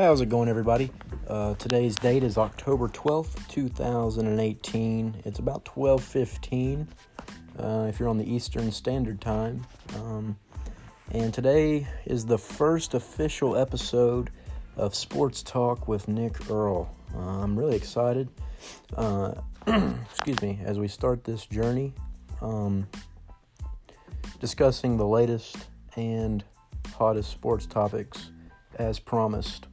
How's 0.00 0.20
it 0.20 0.28
going, 0.28 0.48
everybody? 0.48 0.92
Uh, 1.26 1.54
today's 1.54 1.96
date 1.96 2.22
is 2.22 2.38
October 2.38 2.86
12th, 2.86 3.48
2018. 3.48 5.22
It's 5.24 5.40
about 5.40 5.64
12:15 5.64 6.86
uh, 7.58 7.86
if 7.88 7.98
you're 7.98 8.08
on 8.08 8.16
the 8.16 8.32
Eastern 8.32 8.70
Standard 8.70 9.20
Time. 9.20 9.66
Um, 9.96 10.38
and 11.10 11.34
today 11.34 11.84
is 12.06 12.24
the 12.24 12.38
first 12.38 12.94
official 12.94 13.56
episode 13.56 14.30
of 14.76 14.94
Sports 14.94 15.42
Talk 15.42 15.88
with 15.88 16.06
Nick 16.06 16.48
Earl. 16.48 16.88
Uh, 17.12 17.42
I'm 17.42 17.58
really 17.58 17.76
excited. 17.76 18.28
Uh, 18.96 19.34
excuse 19.66 20.40
me, 20.40 20.60
as 20.64 20.78
we 20.78 20.86
start 20.86 21.24
this 21.24 21.44
journey, 21.44 21.92
um, 22.40 22.86
discussing 24.38 24.96
the 24.96 25.06
latest 25.06 25.56
and 25.96 26.44
hottest 26.94 27.32
sports 27.32 27.66
topics 27.66 28.30
as 28.76 29.00
promised. 29.00 29.67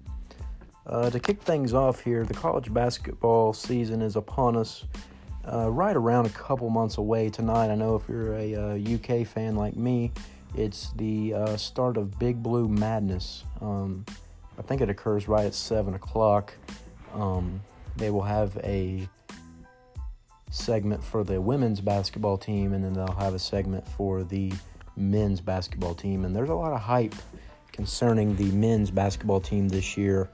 Uh, 0.87 1.09
to 1.09 1.19
kick 1.19 1.41
things 1.41 1.73
off 1.73 2.01
here, 2.01 2.23
the 2.23 2.33
college 2.33 2.71
basketball 2.71 3.53
season 3.53 4.01
is 4.01 4.15
upon 4.15 4.55
us. 4.55 4.85
Uh, 5.51 5.69
right 5.69 5.95
around 5.95 6.25
a 6.25 6.29
couple 6.29 6.67
months 6.71 6.97
away 6.97 7.29
tonight. 7.29 7.69
I 7.69 7.75
know 7.75 7.95
if 7.95 8.09
you're 8.09 8.33
a 8.33 8.55
uh, 8.55 8.95
UK 8.95 9.27
fan 9.27 9.55
like 9.55 9.75
me, 9.75 10.11
it's 10.55 10.91
the 10.93 11.35
uh, 11.35 11.57
start 11.57 11.97
of 11.97 12.17
Big 12.17 12.41
Blue 12.41 12.67
Madness. 12.67 13.43
Um, 13.61 14.05
I 14.57 14.63
think 14.63 14.81
it 14.81 14.89
occurs 14.89 15.27
right 15.27 15.45
at 15.45 15.53
7 15.53 15.93
o'clock. 15.93 16.53
Um, 17.13 17.61
they 17.95 18.09
will 18.09 18.23
have 18.23 18.57
a 18.63 19.07
segment 20.49 21.03
for 21.03 21.23
the 21.23 21.39
women's 21.39 21.79
basketball 21.79 22.37
team, 22.39 22.73
and 22.73 22.83
then 22.83 22.93
they'll 22.93 23.11
have 23.11 23.35
a 23.35 23.39
segment 23.39 23.87
for 23.87 24.23
the 24.23 24.51
men's 24.97 25.41
basketball 25.41 25.93
team. 25.93 26.25
And 26.25 26.35
there's 26.35 26.49
a 26.49 26.55
lot 26.55 26.73
of 26.73 26.81
hype 26.81 27.13
concerning 27.71 28.35
the 28.35 28.49
men's 28.51 28.89
basketball 28.89 29.41
team 29.41 29.67
this 29.67 29.95
year 29.95 30.27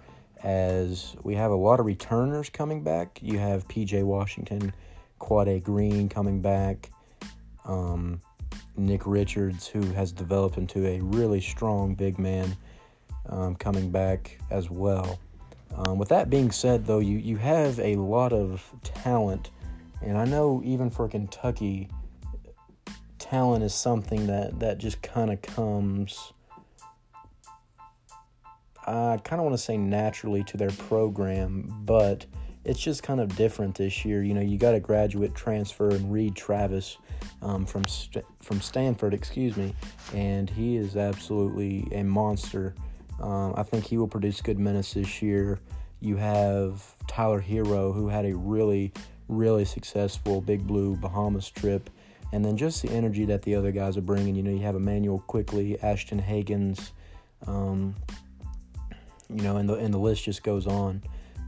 as 0.44 1.16
we 1.23 1.36
have 1.36 1.52
a 1.52 1.56
lot 1.56 1.80
of 1.80 1.86
returners 1.86 2.50
coming 2.50 2.84
back. 2.84 3.20
You 3.22 3.39
have 3.39 3.67
PJ 3.67 4.03
Washington, 4.03 4.73
Quade 5.20 5.64
Green 5.64 6.09
coming 6.09 6.42
back, 6.42 6.89
um, 7.66 8.20
Nick 8.75 9.06
Richards, 9.06 9.67
who 9.67 9.81
has 9.92 10.11
developed 10.11 10.58
into 10.58 10.88
a 10.88 11.00
really 11.02 11.42
strong 11.42 11.94
big 11.94 12.17
man, 12.17 12.56
um, 13.30 13.56
coming 13.56 13.92
back 13.92 14.39
as 14.50 14.70
well. 14.70 15.20
Um, 15.75 15.98
with 15.98 16.09
that 16.09 16.30
being 16.30 16.52
said, 16.52 16.86
though, 16.86 17.00
you, 17.00 17.17
you 17.17 17.38
have 17.38 17.80
a 17.80 17.95
lot 17.95 18.33
of 18.33 18.64
talent, 18.83 19.52
and 20.02 20.17
I 20.17 20.26
know 20.26 20.61
even 20.66 20.89
for 20.89 21.08
Kentucky, 21.08 21.88
talent 23.20 23.64
is 23.64 23.73
something 23.73 24.28
that, 24.28 24.59
that 24.59 24.80
just 24.80 25.02
kind 25.02 25.31
of 25.31 25.42
comes 25.42 26.33
I 28.87 29.19
kind 29.23 29.39
of 29.39 29.45
want 29.45 29.53
to 29.53 29.63
say 29.63 29.77
naturally 29.77 30.43
to 30.45 30.57
their 30.57 30.71
program, 30.71 31.73
but 31.85 32.25
it's 32.63 32.79
just 32.79 33.03
kind 33.03 33.19
of 33.19 33.35
different 33.35 33.75
this 33.75 34.05
year. 34.05 34.23
You 34.23 34.33
know, 34.33 34.41
you 34.41 34.57
got 34.57 34.75
a 34.75 34.79
graduate 34.79 35.33
transfer 35.35 35.89
and 35.89 36.11
Reid 36.11 36.35
Travis 36.35 36.97
um, 37.41 37.65
from 37.65 37.85
St- 37.85 38.25
from 38.41 38.61
Stanford, 38.61 39.13
excuse 39.13 39.57
me, 39.57 39.73
and 40.13 40.49
he 40.49 40.77
is 40.77 40.95
absolutely 40.95 41.87
a 41.91 42.03
monster. 42.03 42.75
Um, 43.19 43.53
I 43.55 43.63
think 43.63 43.85
he 43.85 43.97
will 43.97 44.07
produce 44.07 44.41
good 44.41 44.59
minutes 44.59 44.93
this 44.93 45.21
year. 45.21 45.59
You 45.99 46.17
have 46.17 46.83
Tyler 47.07 47.41
Herro, 47.41 47.93
who 47.93 48.07
had 48.07 48.25
a 48.25 48.35
really, 48.35 48.91
really 49.27 49.65
successful 49.65 50.41
Big 50.41 50.65
Blue 50.65 50.95
Bahamas 50.95 51.49
trip, 51.49 51.89
and 52.31 52.43
then 52.43 52.57
just 52.57 52.81
the 52.81 52.89
energy 52.89 53.25
that 53.25 53.43
the 53.43 53.55
other 53.55 53.71
guys 53.71 53.97
are 53.97 54.02
bringing. 54.02 54.35
You 54.35 54.43
know, 54.43 54.52
you 54.52 54.59
have 54.59 54.75
Immanuel 54.75 55.19
Quickley, 55.27 55.79
Ashton 55.81 56.21
Hagans. 56.21 56.91
Um, 57.47 57.95
you 59.33 59.43
know, 59.43 59.57
and 59.57 59.67
the 59.67 59.75
and 59.75 59.93
the 59.93 59.99
list 59.99 60.23
just 60.23 60.43
goes 60.43 60.67
on. 60.67 61.02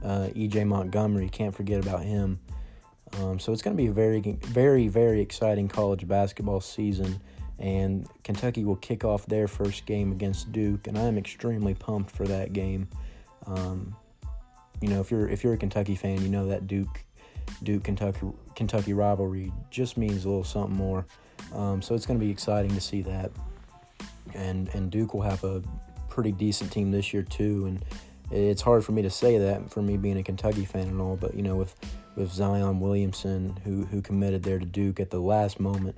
Uh, 0.03 0.27
EJ 0.35 0.67
Montgomery, 0.67 1.29
can't 1.29 1.55
forget 1.55 1.79
about 1.79 2.03
him. 2.03 2.39
Um, 3.19 3.39
so 3.39 3.53
it's 3.53 3.61
going 3.61 3.75
to 3.77 3.81
be 3.81 3.87
a 3.87 3.93
very, 3.93 4.19
very, 4.19 4.87
very 4.87 5.21
exciting 5.21 5.67
college 5.67 6.07
basketball 6.07 6.61
season, 6.61 7.19
and 7.59 8.07
Kentucky 8.23 8.65
will 8.65 8.75
kick 8.77 9.05
off 9.05 9.25
their 9.27 9.47
first 9.47 9.85
game 9.85 10.11
against 10.11 10.51
Duke, 10.51 10.87
and 10.87 10.97
I 10.97 11.03
am 11.03 11.17
extremely 11.17 11.73
pumped 11.73 12.11
for 12.11 12.25
that 12.25 12.53
game. 12.53 12.87
Um, 13.45 13.95
you 14.81 14.89
know, 14.89 14.99
if 14.99 15.11
you're 15.11 15.29
if 15.29 15.43
you're 15.43 15.53
a 15.53 15.57
Kentucky 15.57 15.95
fan, 15.95 16.21
you 16.21 16.29
know 16.29 16.47
that 16.47 16.67
Duke 16.67 17.03
Duke 17.61 17.83
Kentucky 17.83 18.27
Kentucky 18.55 18.93
rivalry 18.93 19.51
just 19.69 19.97
means 19.97 20.25
a 20.25 20.29
little 20.29 20.43
something 20.43 20.75
more. 20.75 21.05
Um, 21.53 21.81
so 21.81 21.93
it's 21.95 22.05
going 22.05 22.19
to 22.19 22.25
be 22.25 22.31
exciting 22.31 22.73
to 22.73 22.81
see 22.81 23.01
that, 23.03 23.31
and 24.33 24.69
and 24.73 24.89
Duke 24.89 25.13
will 25.13 25.21
have 25.21 25.43
a 25.43 25.61
pretty 26.13 26.31
decent 26.31 26.71
team 26.71 26.91
this 26.91 27.11
year 27.11 27.23
too, 27.23 27.65
and 27.65 27.83
it's 28.31 28.61
hard 28.61 28.85
for 28.85 28.91
me 28.91 29.01
to 29.01 29.09
say 29.09 29.39
that 29.39 29.71
for 29.71 29.81
me 29.81 29.97
being 29.97 30.17
a 30.17 30.23
Kentucky 30.23 30.63
fan 30.63 30.87
and 30.87 31.01
all. 31.01 31.15
But 31.15 31.33
you 31.33 31.41
know, 31.41 31.55
with 31.55 31.75
with 32.15 32.31
Zion 32.31 32.79
Williamson 32.79 33.57
who 33.63 33.85
who 33.85 34.01
committed 34.01 34.43
there 34.43 34.59
to 34.59 34.65
Duke 34.65 34.99
at 34.99 35.09
the 35.09 35.19
last 35.19 35.59
moment, 35.59 35.97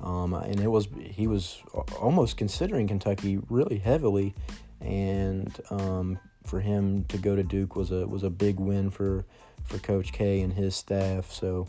um, 0.00 0.34
and 0.34 0.60
it 0.60 0.68
was 0.68 0.86
he 1.02 1.26
was 1.26 1.60
almost 2.00 2.36
considering 2.36 2.86
Kentucky 2.86 3.40
really 3.50 3.78
heavily, 3.78 4.34
and 4.80 5.52
um, 5.70 6.18
for 6.44 6.60
him 6.60 7.02
to 7.08 7.18
go 7.18 7.34
to 7.34 7.42
Duke 7.42 7.74
was 7.74 7.90
a 7.90 8.06
was 8.06 8.22
a 8.22 8.30
big 8.30 8.60
win 8.60 8.88
for 8.90 9.26
for 9.64 9.78
Coach 9.78 10.12
K 10.12 10.42
and 10.42 10.52
his 10.52 10.76
staff. 10.76 11.32
So 11.32 11.66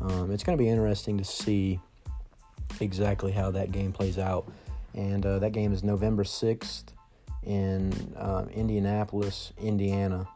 um, 0.00 0.30
it's 0.30 0.44
going 0.44 0.56
to 0.56 0.62
be 0.64 0.70
interesting 0.70 1.18
to 1.18 1.24
see 1.24 1.78
exactly 2.80 3.32
how 3.32 3.50
that 3.50 3.70
game 3.70 3.92
plays 3.92 4.18
out. 4.18 4.50
And 4.94 5.26
uh, 5.26 5.40
that 5.40 5.52
game 5.52 5.72
is 5.72 5.82
November 5.82 6.22
6th 6.22 6.84
in 7.46 7.92
uh, 8.16 8.46
Indianapolis, 8.52 9.52
Indiana. 9.58 10.26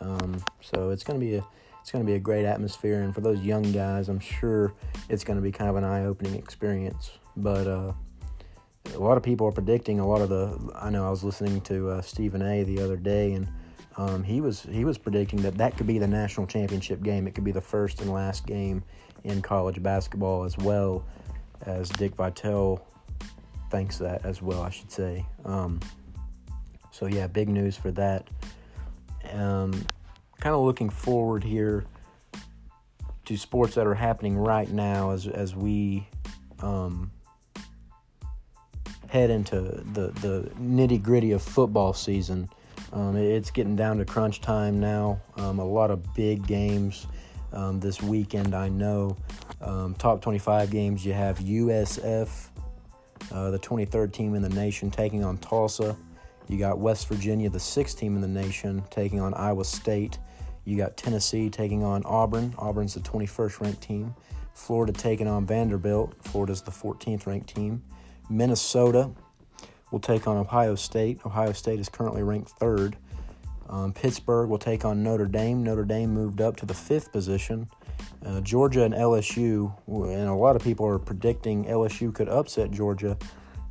Um, 0.00 0.42
so 0.60 0.90
it's 0.90 1.04
going 1.04 1.18
to 1.18 1.24
be 1.24 1.36
a 1.36 1.44
it's 1.80 1.90
going 1.90 2.02
to 2.02 2.10
be 2.10 2.16
a 2.16 2.20
great 2.20 2.46
atmosphere, 2.46 3.02
and 3.02 3.14
for 3.14 3.20
those 3.20 3.40
young 3.40 3.70
guys, 3.70 4.08
I'm 4.08 4.18
sure 4.18 4.72
it's 5.10 5.22
going 5.22 5.36
to 5.36 5.42
be 5.42 5.52
kind 5.52 5.68
of 5.68 5.76
an 5.76 5.84
eye-opening 5.84 6.34
experience. 6.34 7.10
But 7.36 7.66
uh, 7.66 7.92
a 8.94 8.98
lot 8.98 9.18
of 9.18 9.22
people 9.22 9.46
are 9.46 9.52
predicting 9.52 10.00
a 10.00 10.08
lot 10.08 10.22
of 10.22 10.30
the. 10.30 10.72
I 10.74 10.88
know 10.88 11.06
I 11.06 11.10
was 11.10 11.22
listening 11.22 11.60
to 11.62 11.90
uh, 11.90 12.00
Stephen 12.00 12.40
A. 12.40 12.62
the 12.62 12.80
other 12.80 12.96
day, 12.96 13.34
and 13.34 13.48
um, 13.98 14.22
he 14.22 14.40
was 14.40 14.62
he 14.62 14.86
was 14.86 14.96
predicting 14.96 15.42
that 15.42 15.58
that 15.58 15.76
could 15.76 15.86
be 15.86 15.98
the 15.98 16.08
national 16.08 16.46
championship 16.46 17.02
game. 17.02 17.26
It 17.26 17.34
could 17.34 17.44
be 17.44 17.52
the 17.52 17.60
first 17.60 18.00
and 18.00 18.10
last 18.10 18.46
game 18.46 18.82
in 19.24 19.42
college 19.42 19.82
basketball, 19.82 20.44
as 20.44 20.56
well 20.56 21.04
as 21.66 21.90
Dick 21.90 22.14
Vitale 22.14 22.80
thinks 23.70 23.98
that 23.98 24.24
as 24.24 24.40
well. 24.40 24.62
I 24.62 24.70
should 24.70 24.90
say. 24.90 25.26
Um, 25.44 25.80
so 26.94 27.06
yeah, 27.06 27.26
big 27.26 27.48
news 27.48 27.76
for 27.76 27.90
that. 27.90 28.28
Um, 29.32 29.72
kind 30.38 30.54
of 30.54 30.60
looking 30.60 30.90
forward 30.90 31.42
here 31.42 31.84
to 33.24 33.36
sports 33.36 33.74
that 33.74 33.84
are 33.84 33.94
happening 33.94 34.38
right 34.38 34.70
now 34.70 35.10
as 35.10 35.26
as 35.26 35.56
we 35.56 36.06
um, 36.60 37.10
head 39.08 39.30
into 39.30 39.60
the 39.92 40.12
the 40.20 40.48
nitty 40.60 41.02
gritty 41.02 41.32
of 41.32 41.42
football 41.42 41.92
season. 41.92 42.48
Um, 42.92 43.16
it's 43.16 43.50
getting 43.50 43.74
down 43.74 43.98
to 43.98 44.04
crunch 44.04 44.40
time 44.40 44.78
now. 44.78 45.20
Um, 45.36 45.58
a 45.58 45.64
lot 45.64 45.90
of 45.90 46.14
big 46.14 46.46
games 46.46 47.08
um, 47.52 47.80
this 47.80 48.00
weekend. 48.00 48.54
I 48.54 48.68
know 48.68 49.16
um, 49.60 49.94
top 49.94 50.22
25 50.22 50.70
games. 50.70 51.04
You 51.04 51.12
have 51.12 51.40
USF, 51.40 52.28
uh, 53.32 53.50
the 53.50 53.58
23rd 53.58 54.12
team 54.12 54.36
in 54.36 54.42
the 54.42 54.48
nation, 54.50 54.92
taking 54.92 55.24
on 55.24 55.38
Tulsa. 55.38 55.96
You 56.48 56.58
got 56.58 56.78
West 56.78 57.08
Virginia, 57.08 57.48
the 57.48 57.60
sixth 57.60 57.98
team 57.98 58.14
in 58.16 58.20
the 58.20 58.28
nation, 58.28 58.82
taking 58.90 59.20
on 59.20 59.34
Iowa 59.34 59.64
State. 59.64 60.18
You 60.64 60.76
got 60.76 60.96
Tennessee 60.96 61.50
taking 61.50 61.82
on 61.82 62.02
Auburn. 62.04 62.54
Auburn's 62.58 62.94
the 62.94 63.00
21st 63.00 63.60
ranked 63.60 63.82
team. 63.82 64.14
Florida 64.54 64.92
taking 64.92 65.26
on 65.26 65.46
Vanderbilt. 65.46 66.14
Florida's 66.22 66.62
the 66.62 66.70
14th 66.70 67.26
ranked 67.26 67.54
team. 67.54 67.82
Minnesota 68.30 69.10
will 69.90 70.00
take 70.00 70.26
on 70.26 70.36
Ohio 70.36 70.74
State. 70.74 71.20
Ohio 71.26 71.52
State 71.52 71.80
is 71.80 71.88
currently 71.88 72.22
ranked 72.22 72.50
third. 72.50 72.96
Um, 73.68 73.92
Pittsburgh 73.92 74.48
will 74.48 74.58
take 74.58 74.84
on 74.84 75.02
Notre 75.02 75.26
Dame. 75.26 75.62
Notre 75.62 75.84
Dame 75.84 76.12
moved 76.12 76.40
up 76.40 76.56
to 76.56 76.66
the 76.66 76.74
fifth 76.74 77.12
position. 77.12 77.68
Uh, 78.24 78.40
Georgia 78.40 78.84
and 78.84 78.94
LSU, 78.94 79.72
and 79.86 80.28
a 80.28 80.34
lot 80.34 80.56
of 80.56 80.62
people 80.62 80.86
are 80.86 80.98
predicting 80.98 81.64
LSU 81.64 82.14
could 82.14 82.28
upset 82.28 82.70
Georgia 82.70 83.16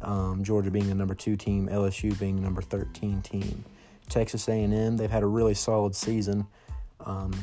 um, 0.03 0.43
Georgia 0.43 0.71
being 0.71 0.87
the 0.87 0.95
number 0.95 1.15
two 1.15 1.35
team, 1.35 1.67
LSU 1.69 2.17
being 2.19 2.35
the 2.35 2.41
number 2.41 2.61
13 2.61 3.21
team. 3.21 3.63
Texas 4.09 4.47
A&M, 4.47 4.97
they've 4.97 5.09
had 5.09 5.23
a 5.23 5.27
really 5.27 5.53
solid 5.53 5.95
season, 5.95 6.45
um, 7.05 7.33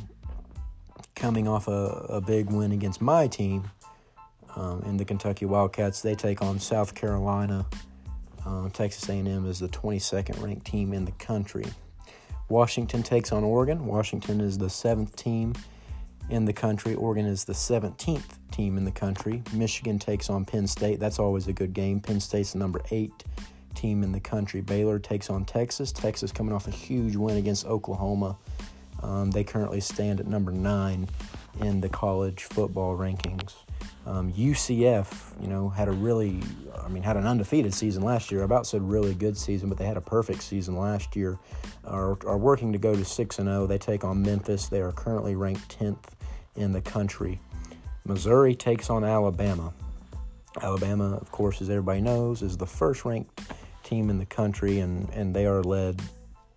coming 1.15 1.49
off 1.49 1.69
a, 1.69 2.07
a, 2.09 2.21
big 2.21 2.51
win 2.51 2.73
against 2.73 3.01
my 3.01 3.27
team 3.27 3.71
um, 4.57 4.83
in 4.87 4.97
the 4.97 5.05
Kentucky 5.05 5.47
Wildcats. 5.47 6.03
They 6.03 6.15
take 6.15 6.43
on 6.43 6.59
South 6.59 6.95
Carolina. 6.95 7.67
Uh, 8.47 8.69
Texas 8.71 9.09
A&M 9.09 9.47
is 9.47 9.59
the 9.59 9.69
22nd 9.69 10.43
ranked 10.43 10.67
team 10.67 10.93
in 10.93 11.05
the 11.05 11.13
country. 11.13 11.67
Washington 12.49 13.03
takes 13.03 13.33
on 13.33 13.45
Oregon. 13.45 13.87
Washington 13.87 14.41
is 14.41 14.59
the 14.59 14.71
seventh 14.71 15.15
team 15.17 15.55
in 16.31 16.45
the 16.45 16.53
country. 16.53 16.95
Oregon 16.95 17.27
is 17.27 17.45
the 17.45 17.53
17th 17.53 18.39
team 18.51 18.77
in 18.77 18.85
the 18.85 18.91
country. 18.91 19.43
Michigan 19.53 19.99
takes 19.99 20.31
on 20.31 20.45
Penn 20.45 20.67
State. 20.67 21.01
That's 21.01 21.19
always 21.19 21.49
a 21.49 21.53
good 21.53 21.75
game. 21.75 22.01
Penn 22.01 22.21
State's 22.21 22.53
the 22.53 22.59
number 22.59 22.81
eight 22.91 23.25
team 23.75 24.03
in 24.03 24.13
the 24.13 24.21
country. 24.21 24.61
Baylor 24.61 24.99
takes 24.99 25.31
on 25.31 25.45
Texas. 25.45 25.93
Texas 25.93 26.33
coming 26.33 26.55
off 26.55 26.69
a 26.69 26.71
huge 26.71 27.17
win 27.17 27.37
against 27.37 27.67
Oklahoma. 27.67 28.37
Um, 29.03 29.31
they 29.31 29.45
currently 29.45 29.81
stand 29.81 30.21
at 30.21 30.27
number 30.27 30.53
nine 30.53 31.09
in 31.61 31.81
the 31.81 31.89
college 31.89 32.45
football 32.45 32.97
rankings. 32.97 33.55
Um, 34.11 34.33
UCF, 34.33 35.41
you 35.41 35.47
know, 35.47 35.69
had 35.69 35.87
a 35.87 35.93
really, 35.93 36.43
I 36.83 36.89
mean, 36.89 37.05
had 37.05 37.17
an 37.17 37.29
undefeated 37.29 37.73
season 37.73 38.03
last 38.03 38.33
year. 38.33 38.41
I 38.41 38.45
about 38.45 38.67
said 38.67 38.83
really 38.83 39.15
good 39.15 39.37
season, 39.37 39.69
but 39.69 39.79
they 39.79 39.85
had 39.87 39.97
a 39.97 40.01
perfect 40.01 40.43
season 40.43 40.77
last 40.77 41.15
year. 41.15 41.39
Are, 41.85 42.19
are 42.27 42.37
working 42.37 42.73
to 42.73 42.79
go 42.79 42.93
to 42.93 43.05
six 43.05 43.39
and 43.39 43.47
zero. 43.47 43.69
They 43.69 43.79
take 43.79 44.03
on 44.03 44.21
Memphis. 44.21 44.67
They 44.67 44.81
are 44.81 44.91
currently 44.91 45.37
ranked 45.37 45.69
tenth 45.69 46.17
in 46.57 46.73
the 46.73 46.81
country. 46.81 47.39
Missouri 48.05 48.57
takes 48.57 48.91
on 48.91 49.05
Alabama. 49.05 49.73
Alabama, 50.61 51.15
of 51.15 51.31
course, 51.31 51.63
as 51.63 51.71
everybody 51.71 52.01
knows, 52.01 52.43
is 52.43 52.57
the 52.57 52.67
first 52.67 53.05
ranked 53.05 53.41
team 53.85 54.11
in 54.11 54.19
the 54.19 54.27
country, 54.27 54.81
and, 54.81 55.09
and 55.11 55.33
they 55.33 55.47
are 55.47 55.63
led 55.63 56.03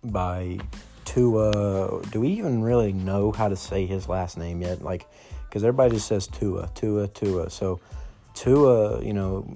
by 0.02 0.58
Tua. 1.04 2.02
Do 2.10 2.20
we 2.20 2.30
even 2.30 2.64
really 2.64 2.92
know 2.92 3.30
how 3.30 3.46
to 3.46 3.54
say 3.54 3.86
his 3.86 4.08
last 4.08 4.36
name 4.36 4.60
yet? 4.60 4.82
Like, 4.82 5.06
because 5.54 5.62
everybody 5.62 5.94
just 5.94 6.08
says 6.08 6.26
Tua, 6.26 6.68
Tua, 6.74 7.06
Tua. 7.06 7.48
So, 7.48 7.78
Tua, 8.34 9.00
you 9.04 9.12
know, 9.12 9.46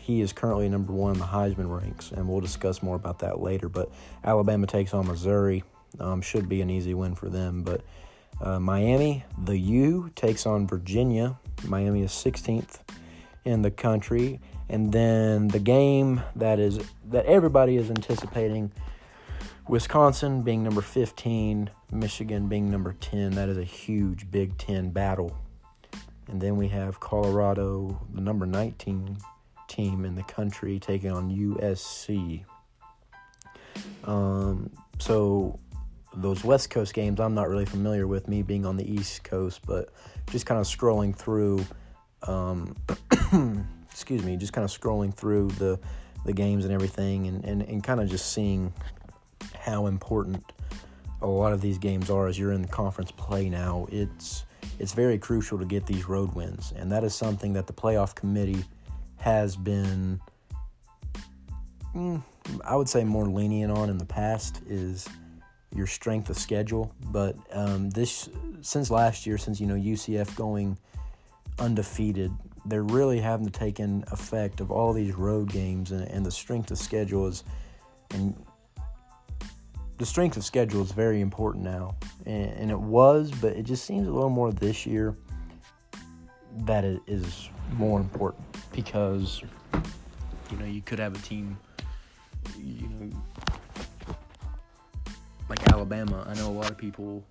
he 0.00 0.22
is 0.22 0.32
currently 0.32 0.66
number 0.66 0.94
one 0.94 1.12
in 1.12 1.18
the 1.18 1.26
Heisman 1.26 1.68
ranks, 1.68 2.10
and 2.10 2.26
we'll 2.26 2.40
discuss 2.40 2.82
more 2.82 2.96
about 2.96 3.18
that 3.18 3.42
later. 3.42 3.68
But 3.68 3.90
Alabama 4.24 4.66
takes 4.66 4.94
on 4.94 5.06
Missouri. 5.06 5.62
Um, 6.00 6.22
should 6.22 6.48
be 6.48 6.62
an 6.62 6.70
easy 6.70 6.94
win 6.94 7.14
for 7.14 7.28
them. 7.28 7.64
But 7.64 7.82
uh, 8.40 8.60
Miami, 8.60 9.26
the 9.44 9.58
U, 9.58 10.10
takes 10.16 10.46
on 10.46 10.66
Virginia. 10.66 11.36
Miami 11.64 12.00
is 12.00 12.12
16th 12.12 12.78
in 13.44 13.60
the 13.60 13.70
country. 13.70 14.40
And 14.70 14.90
then 14.90 15.48
the 15.48 15.58
game 15.58 16.22
that 16.34 16.60
is 16.60 16.80
that 17.10 17.26
everybody 17.26 17.76
is 17.76 17.90
anticipating 17.90 18.72
Wisconsin 19.68 20.42
being 20.42 20.62
number 20.62 20.80
15, 20.80 21.70
Michigan 21.92 22.48
being 22.48 22.70
number 22.70 22.94
10. 23.00 23.32
That 23.32 23.48
is 23.48 23.58
a 23.58 23.64
huge 23.64 24.30
Big 24.30 24.56
10 24.58 24.90
battle. 24.90 25.36
And 26.28 26.40
then 26.40 26.56
we 26.56 26.68
have 26.68 27.00
Colorado, 27.00 28.00
the 28.12 28.20
number 28.20 28.46
19 28.46 29.16
team 29.68 30.04
in 30.04 30.14
the 30.14 30.22
country, 30.24 30.78
taking 30.78 31.10
on 31.10 31.30
USC. 31.30 32.44
Um, 34.04 34.70
so 34.98 35.58
those 36.14 36.44
West 36.44 36.70
Coast 36.70 36.92
games, 36.92 37.20
I'm 37.20 37.34
not 37.34 37.48
really 37.48 37.64
familiar 37.64 38.06
with 38.06 38.28
me 38.28 38.42
being 38.42 38.66
on 38.66 38.76
the 38.76 38.90
East 38.90 39.24
Coast, 39.24 39.60
but 39.66 39.90
just 40.30 40.44
kind 40.44 40.60
of 40.60 40.66
scrolling 40.66 41.14
through 41.14 41.64
um, 42.26 42.76
excuse 43.90 44.22
me, 44.22 44.36
just 44.36 44.52
kind 44.52 44.64
of 44.64 44.70
scrolling 44.70 45.14
through 45.14 45.48
the 45.52 45.78
the 46.24 46.32
games 46.32 46.64
and 46.64 46.72
everything, 46.72 47.26
and, 47.26 47.44
and, 47.44 47.62
and 47.62 47.82
kind 47.82 48.00
of 48.00 48.08
just 48.08 48.32
seeing 48.32 48.72
how 49.62 49.86
important 49.86 50.44
a 51.20 51.26
lot 51.26 51.52
of 51.52 51.60
these 51.60 51.78
games 51.78 52.10
are 52.10 52.26
as 52.26 52.38
you're 52.38 52.52
in 52.52 52.66
conference 52.66 53.12
play 53.12 53.48
now. 53.48 53.86
It's 53.90 54.44
it's 54.78 54.92
very 54.92 55.18
crucial 55.18 55.58
to 55.58 55.64
get 55.64 55.86
these 55.86 56.08
road 56.08 56.34
wins, 56.34 56.72
and 56.76 56.90
that 56.90 57.04
is 57.04 57.14
something 57.14 57.52
that 57.52 57.66
the 57.66 57.72
playoff 57.72 58.14
committee 58.14 58.64
has 59.18 59.54
been, 59.54 60.20
mm, 61.94 62.20
I 62.64 62.74
would 62.74 62.88
say, 62.88 63.04
more 63.04 63.26
lenient 63.26 63.70
on 63.70 63.88
in 63.88 63.98
the 63.98 64.04
past. 64.04 64.60
Is 64.68 65.08
your 65.74 65.86
strength 65.86 66.28
of 66.28 66.38
schedule, 66.38 66.92
but 67.10 67.36
um, 67.52 67.90
this 67.90 68.28
since 68.60 68.90
last 68.90 69.26
year, 69.26 69.38
since 69.38 69.60
you 69.60 69.66
know 69.66 69.76
UCF 69.76 70.34
going 70.34 70.76
undefeated. 71.58 72.32
They're 72.64 72.82
really 72.82 73.20
having 73.20 73.46
to 73.46 73.52
take 73.52 73.80
in 73.80 74.04
effect 74.12 74.60
of 74.60 74.70
all 74.70 74.92
these 74.92 75.14
road 75.14 75.50
games 75.50 75.90
and, 75.90 76.08
and 76.08 76.24
the 76.24 76.30
strength 76.30 76.70
of 76.70 76.78
schedule 76.78 77.26
is, 77.26 77.44
and 78.10 78.34
the 80.02 80.06
strength 80.06 80.36
of 80.36 80.44
schedule 80.44 80.82
is 80.82 80.90
very 80.90 81.20
important 81.20 81.62
now, 81.62 81.94
and, 82.26 82.50
and 82.54 82.70
it 82.72 82.80
was, 82.80 83.30
but 83.30 83.52
it 83.52 83.62
just 83.62 83.84
seems 83.84 84.08
a 84.08 84.10
little 84.10 84.30
more 84.30 84.50
this 84.50 84.84
year 84.84 85.14
that 86.64 86.82
it 86.82 87.00
is 87.06 87.48
more 87.74 88.00
important 88.00 88.44
because 88.72 89.42
you 90.50 90.56
know 90.56 90.64
you 90.64 90.82
could 90.82 90.98
have 90.98 91.14
a 91.14 91.18
team, 91.20 91.56
you 92.58 92.88
know, 92.88 93.16
like 95.48 95.72
Alabama. 95.72 96.26
I 96.28 96.34
know 96.34 96.48
a 96.48 96.50
lot 96.50 96.68
of 96.68 96.76
people 96.76 97.22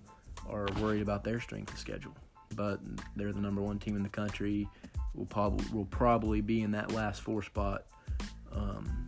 are 0.48 0.66
worried 0.80 1.02
about 1.02 1.24
their 1.24 1.40
strength 1.40 1.74
of 1.74 1.78
schedule 1.78 2.14
but 2.56 2.80
they're 3.16 3.32
the 3.32 3.40
number 3.40 3.60
one 3.60 3.78
team 3.78 3.96
in 3.96 4.02
the 4.02 4.08
country. 4.08 4.66
Will 5.14 5.26
probably 5.26 5.66
will 5.72 5.84
probably 5.86 6.40
be 6.40 6.62
in 6.62 6.70
that 6.70 6.92
last 6.92 7.20
four 7.20 7.42
spot. 7.42 7.84
Um, 8.50 9.01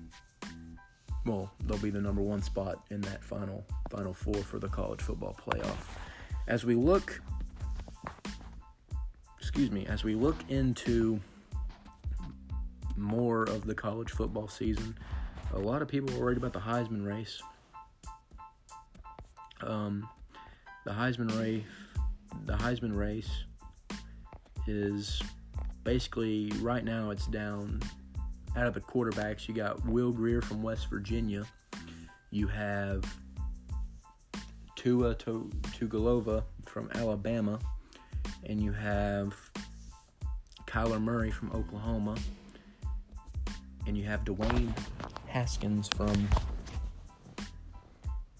well, 1.24 1.50
they'll 1.64 1.78
be 1.78 1.90
the 1.90 2.00
number 2.00 2.22
one 2.22 2.42
spot 2.42 2.84
in 2.90 3.00
that 3.02 3.24
final 3.24 3.64
final 3.90 4.12
four 4.12 4.34
for 4.34 4.58
the 4.58 4.68
college 4.68 5.00
football 5.00 5.36
playoff. 5.46 5.76
As 6.46 6.64
we 6.64 6.74
look, 6.74 7.20
excuse 9.38 9.70
me, 9.70 9.86
as 9.86 10.04
we 10.04 10.14
look 10.14 10.36
into 10.48 11.20
more 12.96 13.44
of 13.44 13.66
the 13.66 13.74
college 13.74 14.10
football 14.10 14.48
season, 14.48 14.96
a 15.54 15.58
lot 15.58 15.82
of 15.82 15.88
people 15.88 16.14
are 16.14 16.20
worried 16.20 16.36
about 16.36 16.52
the 16.52 16.60
Heisman 16.60 17.06
race. 17.06 17.40
Um, 19.62 20.08
the 20.84 20.92
Heisman 20.92 21.38
race 21.40 21.62
the 22.46 22.54
Heisman 22.54 22.94
race 22.94 23.30
is 24.66 25.22
basically 25.82 26.52
right 26.60 26.84
now 26.84 27.10
it's 27.10 27.26
down 27.26 27.80
out 28.56 28.66
of 28.66 28.74
the 28.74 28.80
quarterbacks. 28.80 29.48
You 29.48 29.54
got 29.54 29.84
Will 29.86 30.12
Grier 30.12 30.40
from 30.42 30.62
West 30.62 30.88
Virginia. 30.88 31.44
You 32.30 32.46
have 32.48 33.04
Tua 34.76 35.14
Tagovailoa 35.14 36.44
from 36.66 36.90
Alabama, 36.94 37.58
and 38.44 38.60
you 38.62 38.72
have 38.72 39.34
Kyler 40.66 41.00
Murray 41.00 41.30
from 41.30 41.52
Oklahoma, 41.52 42.16
and 43.86 43.96
you 43.96 44.04
have 44.04 44.24
Dwayne 44.24 44.76
Haskins 45.26 45.88
from 45.96 46.28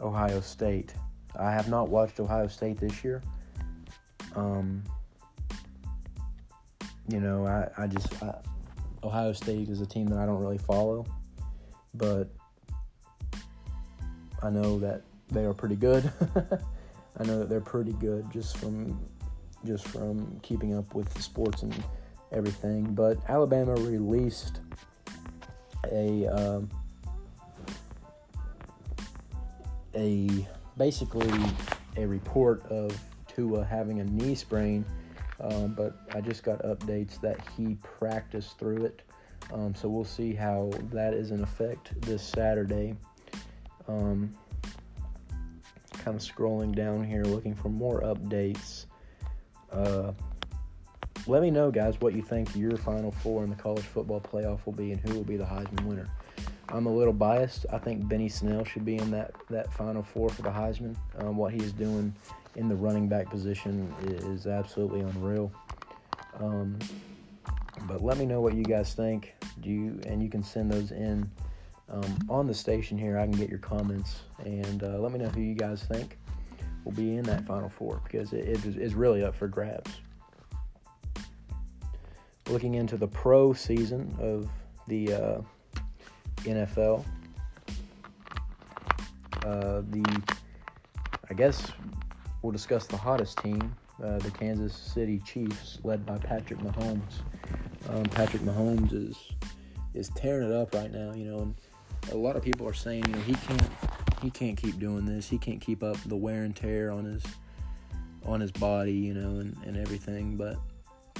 Ohio 0.01 0.41
State. 0.41 0.95
I 1.39 1.51
have 1.51 1.69
not 1.69 1.89
watched 1.89 2.21
Ohio 2.21 2.47
State 2.49 2.79
this 2.79 3.03
year. 3.03 3.23
Um, 4.37 4.83
you 7.09 7.21
know, 7.21 7.47
I, 7.47 7.69
I 7.83 7.87
just 7.87 8.23
I, 8.23 8.35
Ohio 9.05 9.33
State 9.33 9.69
is 9.69 9.81
a 9.81 9.87
team 9.87 10.07
that 10.07 10.19
I 10.19 10.27
don't 10.27 10.41
really 10.41 10.59
follow, 10.59 11.05
but 11.95 12.29
I 14.43 14.51
know 14.51 14.79
that 14.79 15.03
they 15.31 15.45
are 15.45 15.55
pretty 15.55 15.77
good. 15.77 16.11
I 17.19 17.25
know 17.25 17.39
that 17.39 17.49
they're 17.49 17.61
pretty 17.61 17.93
good 17.93 18.31
just 18.33 18.57
from 18.57 18.99
just 19.65 19.87
from 19.89 20.39
keeping 20.43 20.77
up 20.77 20.95
with 20.95 21.13
the 21.15 21.23
sports 21.23 21.63
and 21.63 21.85
everything. 22.33 22.95
But 22.95 23.19
Alabama 23.29 23.75
released 23.75 24.61
a 25.91 26.27
um, 26.27 26.71
a 29.95 30.47
basically 30.77 31.31
a 31.97 32.07
report 32.07 32.67
of 32.67 32.99
Tua 33.29 33.65
having 33.65 34.01
a 34.01 34.05
knee 34.05 34.35
sprain, 34.35 34.85
um, 35.41 35.75
but 35.75 35.97
I 36.13 36.21
just 36.21 36.43
got 36.43 36.63
updates 36.63 37.21
that 37.21 37.39
he 37.57 37.77
practiced 37.83 38.59
through 38.59 38.85
it. 38.85 39.03
Um, 39.53 39.75
so 39.75 39.89
we'll 39.89 40.05
see 40.05 40.33
how 40.33 40.71
that 40.93 41.13
is 41.15 41.31
in 41.31 41.43
effect 41.43 42.01
this 42.03 42.23
Saturday. 42.23 42.95
Um, 43.89 44.35
kind 45.99 46.17
of 46.17 46.23
scrolling 46.23 46.75
down 46.75 47.05
here 47.05 47.25
looking 47.25 47.55
for 47.55 47.69
more 47.69 48.01
updates. 48.03 48.87
Uh, 49.73 50.13
let 51.27 51.43
me 51.43 51.51
know, 51.51 51.71
guys, 51.71 52.01
what 52.01 52.15
you 52.15 52.23
think 52.23 52.55
your 52.55 52.77
Final 52.77 53.11
Four 53.11 53.45
in 53.45 53.51
the 53.51 53.57
college 53.57 53.85
football 53.85 54.21
playoff 54.21 54.65
will 54.67 54.75
be 54.75 54.93
and 54.93 55.01
who 55.01 55.15
will 55.15 55.25
be 55.25 55.37
the 55.37 55.45
Heisman 55.45 55.85
winner. 55.85 56.09
I'm 56.69 56.87
a 56.87 56.93
little 56.95 57.13
biased. 57.13 57.67
I 57.73 57.79
think 57.79 58.09
Benny 58.09 58.29
Snell 58.29 58.65
should 58.65 58.85
be 58.85 58.97
in 58.97 59.11
that, 59.11 59.35
that 59.51 59.73
Final 59.73 60.03
Four 60.03 60.31
for 60.31 60.43
the 60.43 60.51
Heisman. 60.51 60.97
Um, 61.19 61.37
what 61.37 61.53
he's 61.53 61.73
doing 61.73 62.15
in 62.57 62.69
the 62.69 62.75
running 62.75 63.09
back 63.09 63.31
position 63.31 63.93
is 64.03 64.47
absolutely 64.47 65.01
unreal. 65.01 65.53
Um, 66.41 66.79
but 67.87 68.03
let 68.03 68.19
me 68.19 68.27
know 68.27 68.41
what 68.41 68.55
you 68.55 68.65
guys 68.65 68.95
think. 68.95 69.35
Do 69.61 69.71
you 69.71 70.01
and 70.07 70.23
you 70.23 70.29
can 70.29 70.43
send 70.43 70.71
those 70.71 70.91
in 70.91 71.31
um, 71.91 72.19
on 72.29 72.47
the 72.47 72.55
station 72.55 72.97
here. 72.99 73.19
I 73.19 73.25
can 73.25 73.33
get 73.33 73.49
your 73.49 73.59
comments 73.59 74.21
and 74.45 74.83
uh, 74.83 74.99
let 74.99 75.13
me 75.13 75.19
know 75.19 75.29
who 75.29 75.41
you 75.41 75.55
guys 75.55 75.85
think 75.85 76.19
will 76.85 76.93
be 76.93 77.17
in 77.17 77.23
that 77.25 77.47
Final 77.47 77.69
Four 77.69 78.01
because 78.05 78.33
it, 78.33 78.47
it 78.47 78.65
is 78.65 78.95
really 78.95 79.25
up 79.25 79.35
for 79.35 79.49
grabs. 79.49 79.91
Looking 82.49 82.75
into 82.75 82.97
the 82.97 83.09
pro 83.09 83.53
season 83.53 84.15
of 84.21 84.49
the 84.87 85.13
uh, 85.15 85.41
NFL, 86.45 87.05
uh, 89.45 89.83
the 89.91 90.23
I 91.31 91.35
guess 91.35 91.73
We'll 92.45 92.53
discuss 92.53 92.87
the 92.87 92.99
hottest 92.99 93.39
team, 93.39 93.75
uh, 94.03 94.19
the 94.19 94.31
Kansas 94.31 94.77
City 94.77 95.19
Chiefs, 95.21 95.79
led 95.83 96.05
by 96.05 96.19
Patrick 96.19 96.59
Mahomes. 96.59 97.23
Um, 97.89 98.03
Patrick 98.03 98.43
Mahomes 98.43 98.93
is 98.93 99.17
is 99.95 100.11
tearing 100.11 100.51
it 100.51 100.55
up 100.55 100.75
right 100.75 100.93
now, 100.93 101.15
you 101.15 101.25
know, 101.25 101.39
and 101.39 101.55
a 102.13 102.17
lot 102.17 102.37
of 102.37 102.43
people 102.43 102.69
are 102.69 102.75
saying, 102.75 103.03
you 103.07 103.13
know, 103.15 103.21
he 103.21 103.33
can't 103.33 103.71
he 104.23 104.31
can't 104.31 104.59
keep 104.59 104.79
doing 104.79 105.07
this. 105.07 105.27
He 105.27 105.39
can't 105.39 105.59
keep 105.59 105.83
up 105.83 105.97
the 106.05 106.17
wear 106.17 106.43
and 106.43 106.55
tear 106.55 106.91
on 106.91 107.07
his 107.07 107.25
on 108.27 108.41
his 108.41 108.53
body, 108.53 108.93
you 108.93 109.15
know, 109.15 109.41
and, 109.41 109.57
and 109.65 109.79
everything. 109.79 110.37
But 110.37 110.59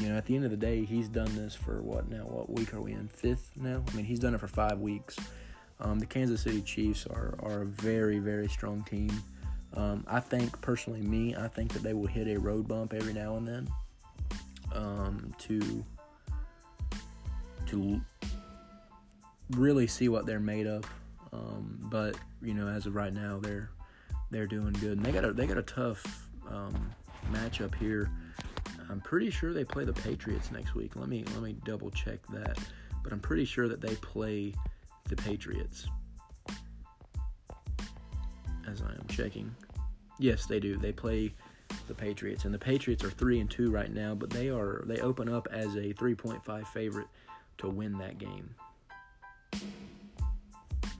you 0.01 0.09
know, 0.09 0.17
at 0.17 0.27
the 0.27 0.35
end 0.35 0.45
of 0.45 0.51
the 0.51 0.57
day, 0.57 0.85
he's 0.85 1.09
done 1.09 1.35
this 1.37 1.55
for 1.55 1.81
what 1.83 2.09
now? 2.11 2.25
What 2.25 2.51
week 2.51 2.75
are 2.75 2.81
we 2.81 2.93
in? 2.93 3.09
Fifth 3.09 3.51
now? 3.57 3.83
I 3.87 3.95
mean, 3.95 4.05
he's 4.05 4.19
done 4.19 4.35
it 4.35 4.41
for 4.41 4.49
five 4.49 4.81
weeks. 4.81 5.17
Um, 5.81 5.99
the 5.99 6.07
Kansas 6.07 6.43
City 6.43 6.63
Chiefs 6.63 7.07
are, 7.07 7.35
are 7.43 7.63
a 7.63 7.67
very, 7.67 8.19
very 8.19 8.49
strong 8.49 8.85
team. 8.85 9.11
Um, 9.75 10.05
I 10.09 10.21
think, 10.21 10.61
personally, 10.61 11.01
me, 11.01 11.35
I 11.35 11.49
think 11.49 11.73
that 11.73 11.83
they 11.83 11.95
will 11.95 12.07
hit 12.07 12.29
a 12.29 12.39
road 12.39 12.69
bump 12.69 12.95
every 12.95 13.13
now 13.13 13.37
and 13.37 13.47
then 13.47 13.69
um, 14.75 15.35
to 15.39 15.85
to 17.67 18.01
really 19.51 19.87
see 19.87 20.09
what 20.09 20.27
they're 20.27 20.41
made 20.41 20.67
of. 20.67 20.85
Um, 21.33 21.79
but 21.91 22.17
you 22.43 22.55
know, 22.55 22.69
as 22.69 22.87
of 22.87 22.95
right 22.95 23.13
now, 23.13 23.39
they're 23.41 23.71
they're 24.31 24.47
doing 24.47 24.73
good, 24.75 24.99
and 24.99 25.05
they 25.05 25.13
got 25.13 25.25
a 25.25 25.33
they 25.33 25.47
got 25.47 25.59
a 25.59 25.63
tough 25.63 26.29
um, 26.49 26.91
matchup 27.33 27.75
here. 27.75 28.11
I'm 28.91 29.01
pretty 29.01 29.31
sure 29.31 29.53
they 29.53 29.65
play 29.65 29.85
the 29.85 29.93
Patriots 29.93 30.51
next 30.51 30.75
week. 30.75 30.97
Let 30.97 31.09
me 31.09 31.25
let 31.33 31.43
me 31.43 31.57
double 31.65 31.91
check 31.91 32.19
that, 32.33 32.59
but 33.03 33.13
I'm 33.13 33.21
pretty 33.21 33.45
sure 33.45 33.69
that 33.69 33.81
they 33.81 33.95
play 33.97 34.55
the 35.09 35.17
Patriots. 35.17 35.87
As 38.67 38.83
I 38.83 38.91
am 38.93 39.05
checking, 39.09 39.55
yes, 40.19 40.47
they 40.47 40.61
do. 40.61 40.77
They 40.77 40.93
play 40.93 41.33
the 41.87 41.95
Patriots, 41.95 42.45
and 42.45 42.55
the 42.55 42.59
Patriots 42.59 43.05
are 43.05 43.11
three 43.11 43.41
and 43.41 43.51
two 43.51 43.71
right 43.71 43.93
now, 43.93 44.15
but 44.15 44.31
they 44.31 44.49
are 44.49 44.85
they 44.87 44.99
open 45.01 45.29
up 45.29 45.49
as 45.51 45.75
a 45.77 45.93
3.5 45.95 46.67
favorite 46.69 47.09
to 47.59 47.69
win 47.69 47.99
that 47.99 48.19
game. 48.19 48.55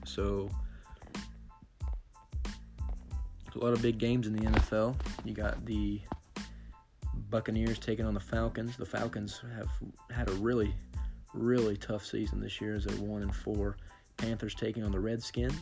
So 0.05 0.49
a 3.55 3.63
lot 3.63 3.73
of 3.73 3.81
big 3.81 3.97
games 3.97 4.27
in 4.27 4.33
the 4.33 4.43
NFL. 4.43 4.95
You 5.23 5.33
got 5.33 5.65
the 5.65 6.01
Buccaneers 7.35 7.79
taking 7.79 8.05
on 8.05 8.13
the 8.13 8.19
Falcons. 8.21 8.77
The 8.77 8.85
Falcons 8.85 9.41
have 9.57 9.67
had 10.09 10.29
a 10.29 10.33
really, 10.35 10.73
really 11.33 11.75
tough 11.75 12.05
season 12.05 12.39
this 12.39 12.61
year 12.61 12.75
as 12.75 12.85
they're 12.85 12.95
one 13.05 13.23
and 13.23 13.35
four. 13.35 13.75
Panthers 14.15 14.55
taking 14.55 14.85
on 14.85 14.93
the 14.93 15.01
Redskins. 15.01 15.59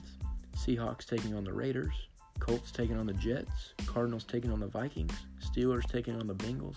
Seahawks 0.55 1.07
taking 1.07 1.33
on 1.33 1.43
the 1.43 1.51
Raiders. 1.51 1.95
Colts 2.37 2.69
taking 2.69 2.95
on 2.95 3.07
the 3.07 3.13
Jets. 3.13 3.73
Cardinals 3.87 4.23
taking 4.23 4.51
on 4.51 4.59
the 4.59 4.67
Vikings. 4.67 5.15
Steelers 5.43 5.89
taking 5.89 6.15
on 6.15 6.27
the 6.27 6.35
Bengals. 6.35 6.75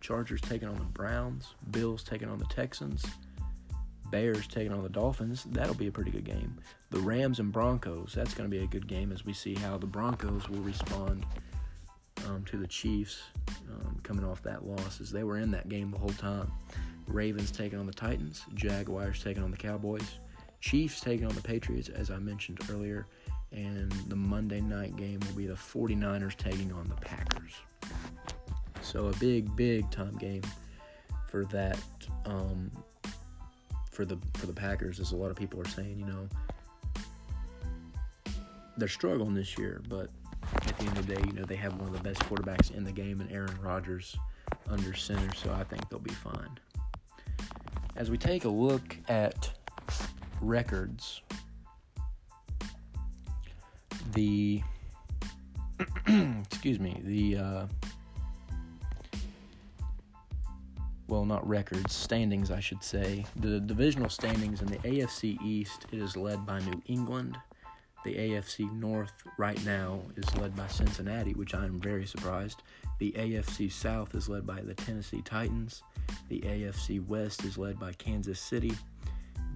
Chargers 0.00 0.40
taking 0.42 0.68
on 0.68 0.76
the 0.76 0.84
Browns. 0.84 1.56
Bills 1.72 2.04
taking 2.04 2.28
on 2.28 2.38
the 2.38 2.44
Texans. 2.44 3.04
Bears 4.12 4.46
taking 4.46 4.72
on 4.72 4.84
the 4.84 4.88
Dolphins. 4.88 5.42
That'll 5.50 5.74
be 5.74 5.88
a 5.88 5.92
pretty 5.92 6.12
good 6.12 6.22
game. 6.22 6.56
The 6.90 7.00
Rams 7.00 7.40
and 7.40 7.50
Broncos. 7.50 8.12
That's 8.14 8.34
going 8.34 8.48
to 8.48 8.56
be 8.56 8.62
a 8.62 8.68
good 8.68 8.86
game 8.86 9.10
as 9.10 9.24
we 9.24 9.32
see 9.32 9.56
how 9.56 9.76
the 9.76 9.88
Broncos 9.88 10.48
will 10.48 10.62
respond 10.62 11.26
um, 12.26 12.44
to 12.44 12.56
the 12.56 12.66
Chiefs 12.66 13.22
um, 13.70 13.98
coming 14.02 14.24
off 14.24 14.42
that 14.42 14.64
loss 14.64 15.00
as 15.00 15.10
they 15.10 15.24
were 15.24 15.38
in 15.38 15.50
that 15.52 15.68
game 15.68 15.90
the 15.90 15.98
whole 15.98 16.10
time. 16.10 16.50
Ravens 17.06 17.50
taking 17.50 17.78
on 17.78 17.86
the 17.86 17.92
Titans. 17.92 18.44
Jaguars 18.54 19.22
taking 19.22 19.42
on 19.42 19.50
the 19.50 19.56
Cowboys. 19.56 20.18
Chiefs 20.60 21.00
taking 21.00 21.26
on 21.26 21.34
the 21.34 21.42
Patriots, 21.42 21.88
as 21.88 22.10
I 22.10 22.18
mentioned 22.18 22.58
earlier. 22.70 23.06
And 23.52 23.92
the 24.08 24.16
Monday 24.16 24.60
night 24.60 24.96
game 24.96 25.20
will 25.20 25.36
be 25.36 25.46
the 25.46 25.54
49ers 25.54 26.36
taking 26.36 26.72
on 26.72 26.88
the 26.88 26.96
Packers. 26.96 27.52
So 28.82 29.06
a 29.06 29.16
big, 29.16 29.54
big 29.56 29.90
time 29.90 30.16
game 30.16 30.42
for 31.28 31.44
that 31.46 31.78
um, 32.24 32.70
for 33.90 34.04
the 34.04 34.18
for 34.34 34.46
the 34.46 34.52
Packers, 34.52 35.00
as 35.00 35.12
a 35.12 35.16
lot 35.16 35.30
of 35.30 35.36
people 35.36 35.60
are 35.60 35.68
saying, 35.68 35.98
you 35.98 36.06
know, 36.06 36.28
they're 38.76 38.88
struggling 38.88 39.34
this 39.34 39.56
year, 39.56 39.82
but 39.88 40.10
at 40.54 40.78
the 40.78 40.84
end 40.84 40.98
of 40.98 41.06
the 41.06 41.14
day, 41.14 41.22
you 41.26 41.32
know, 41.32 41.44
they 41.44 41.56
have 41.56 41.74
one 41.74 41.88
of 41.88 41.92
the 41.92 42.02
best 42.02 42.20
quarterbacks 42.22 42.74
in 42.74 42.84
the 42.84 42.92
game 42.92 43.20
in 43.20 43.30
Aaron 43.30 43.56
Rodgers 43.60 44.16
under 44.68 44.94
center, 44.94 45.34
so 45.34 45.52
I 45.52 45.64
think 45.64 45.88
they'll 45.88 45.98
be 45.98 46.12
fine. 46.12 46.58
As 47.96 48.10
we 48.10 48.18
take 48.18 48.44
a 48.44 48.48
look 48.48 48.96
at 49.08 49.50
records, 50.40 51.22
the 54.12 54.62
excuse 56.06 56.78
me, 56.78 57.00
the 57.04 57.36
uh, 57.36 57.66
well, 61.08 61.24
not 61.24 61.46
records, 61.48 61.94
standings, 61.94 62.50
I 62.50 62.60
should 62.60 62.82
say. 62.82 63.24
The 63.36 63.60
divisional 63.60 64.08
standings 64.08 64.60
in 64.60 64.68
the 64.68 64.78
AFC 64.78 65.40
East 65.42 65.86
is 65.92 66.16
led 66.16 66.44
by 66.44 66.60
New 66.60 66.82
England. 66.86 67.36
The 68.06 68.14
AFC 68.14 68.72
North 68.72 69.24
right 69.36 69.60
now 69.64 70.00
is 70.16 70.36
led 70.36 70.54
by 70.54 70.68
Cincinnati, 70.68 71.32
which 71.34 71.56
I 71.56 71.64
am 71.64 71.80
very 71.80 72.06
surprised. 72.06 72.62
The 73.00 73.10
AFC 73.10 73.70
South 73.72 74.14
is 74.14 74.28
led 74.28 74.46
by 74.46 74.60
the 74.60 74.74
Tennessee 74.74 75.22
Titans. 75.22 75.82
The 76.28 76.40
AFC 76.42 77.04
West 77.04 77.42
is 77.42 77.58
led 77.58 77.80
by 77.80 77.94
Kansas 77.94 78.38
City. 78.38 78.70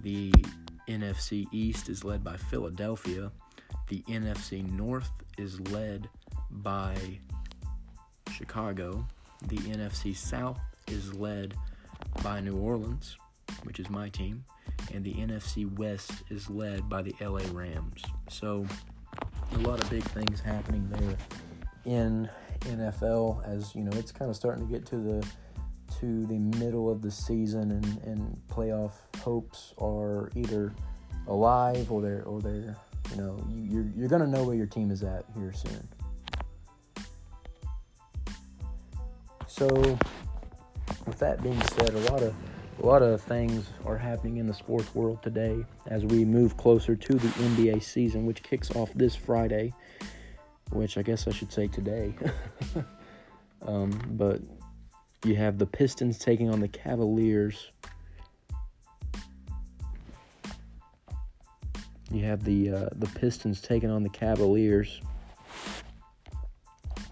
The 0.02 0.33
NFC 0.88 1.47
East 1.52 1.88
is 1.88 2.02
led 2.02 2.25
by 2.25 2.37
Philadelphia. 2.37 3.30
The 3.87 4.02
NFC 4.09 4.69
North 4.73 5.12
is 5.38 5.61
led 5.71 6.09
by 6.50 6.97
Chicago. 8.33 9.07
The 9.47 9.59
NFC 9.59 10.16
South 10.16 10.59
is 10.88 11.14
led 11.14 11.54
by 12.25 12.40
New 12.40 12.57
Orleans, 12.57 13.16
which 13.62 13.78
is 13.78 13.88
my 13.88 14.09
team, 14.09 14.45
and 14.92 15.04
the 15.04 15.14
NFC 15.14 15.73
West 15.78 16.11
is 16.30 16.50
led 16.50 16.88
by 16.88 17.02
the 17.02 17.14
LA 17.21 17.42
Rams. 17.52 18.02
So, 18.31 18.65
a 19.53 19.59
lot 19.59 19.83
of 19.83 19.91
big 19.91 20.05
things 20.05 20.41
happening 20.41 20.89
there 20.89 21.17
in 21.85 22.31
NFL 22.61 23.45
as 23.47 23.75
you 23.75 23.83
know 23.83 23.91
it's 23.99 24.13
kind 24.13 24.31
of 24.31 24.37
starting 24.37 24.67
to 24.67 24.73
get 24.73 24.87
to 24.87 24.97
the 24.97 25.27
to 25.99 26.25
the 26.27 26.39
middle 26.39 26.89
of 26.89 27.03
the 27.03 27.11
season 27.11 27.73
and, 27.73 28.03
and 28.05 28.41
playoff 28.49 28.93
hopes 29.19 29.75
are 29.79 30.31
either 30.37 30.73
alive 31.27 31.91
or 31.91 32.01
they're 32.01 32.23
or 32.23 32.41
they're 32.41 32.77
you 33.11 33.17
know 33.17 33.37
you, 33.49 33.63
you're 33.65 33.87
you're 33.97 34.09
gonna 34.09 34.27
know 34.27 34.45
where 34.45 34.55
your 34.55 34.67
team 34.67 34.91
is 34.91 35.03
at 35.03 35.25
here 35.35 35.53
soon. 35.53 35.89
So 39.49 39.67
with 41.07 41.19
that 41.19 41.43
being 41.43 41.61
said, 41.73 41.91
a 41.91 41.99
lot 42.11 42.23
of 42.23 42.35
a 42.81 42.87
lot 42.87 43.03
of 43.03 43.21
things 43.21 43.67
are 43.85 43.99
happening 43.99 44.39
in 44.39 44.47
the 44.47 44.55
sports 44.55 44.95
world 44.95 45.23
today 45.23 45.65
as 45.87 46.05
we 46.07 46.25
move 46.25 46.57
closer 46.57 46.97
to 46.97 47.13
the 47.13 47.29
NBA 47.29 47.83
season, 47.83 48.25
which 48.25 48.43
kicks 48.43 48.75
off 48.75 48.91
this 48.95 49.15
Friday, 49.15 49.75
which 50.71 50.97
I 50.97 51.03
guess 51.03 51.29
I 51.29 51.33
should 51.33 51.53
say 51.53 51.67
today. 51.67 52.15
um, 53.67 53.91
but 54.13 54.41
you 55.25 55.37
have 55.37 55.59
the 55.59 55.67
Pistons 55.67 56.19
taking 56.19 56.49
on 56.49 56.61
the 56.61 56.69
Cavaliers. 56.69 57.71
You 62.11 62.25
have 62.25 62.45
the 62.45 62.71
uh, 62.71 62.89
the 62.97 63.07
Pistons 63.15 63.61
taking 63.61 63.91
on 63.91 64.03
the 64.03 64.09
Cavaliers. 64.09 65.01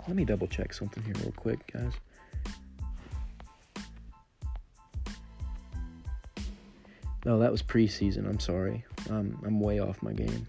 Let 0.07 0.17
me 0.17 0.25
double 0.25 0.47
check 0.47 0.73
something 0.73 1.03
here 1.05 1.15
real 1.21 1.33
quick, 1.33 1.71
guys. 1.71 1.93
No, 7.29 7.39
that 7.41 7.53
was 7.53 7.63
preseason. 7.63 8.27
I'm 8.27 8.41
sorry. 8.41 8.87
I'm 9.11 9.39
I'm 9.45 9.61
way 9.61 9.81
off 9.81 10.03
my 10.03 10.15
game. 10.15 10.49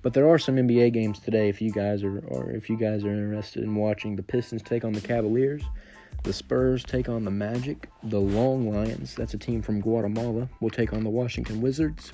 But 0.00 0.14
there 0.14 0.28
are 0.28 0.38
some 0.38 0.54
NBA 0.54 0.92
games 0.92 1.18
today. 1.18 1.48
If 1.48 1.60
you 1.60 1.72
guys 1.72 2.04
are, 2.04 2.20
or 2.28 2.52
if 2.52 2.70
you 2.70 2.76
guys 2.76 3.02
are 3.02 3.10
interested 3.10 3.64
in 3.64 3.74
watching, 3.74 4.14
the 4.14 4.22
Pistons 4.22 4.62
take 4.62 4.84
on 4.84 4.92
the 4.92 5.00
Cavaliers, 5.00 5.64
the 6.22 6.32
Spurs 6.32 6.84
take 6.84 7.08
on 7.08 7.24
the 7.24 7.32
Magic, 7.32 7.90
the 8.04 8.20
Long 8.20 8.70
Lions. 8.70 9.16
That's 9.16 9.34
a 9.34 9.36
team 9.36 9.62
from 9.62 9.80
Guatemala. 9.80 10.48
Will 10.60 10.70
take 10.70 10.92
on 10.92 11.02
the 11.02 11.10
Washington 11.10 11.60
Wizards, 11.60 12.12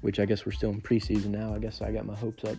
which 0.00 0.18
I 0.18 0.24
guess 0.24 0.44
we're 0.44 0.50
still 0.50 0.70
in 0.70 0.80
preseason 0.80 1.26
now. 1.26 1.54
I 1.54 1.60
guess 1.60 1.80
I 1.80 1.92
got 1.92 2.04
my 2.04 2.16
hopes 2.16 2.42
up 2.42 2.58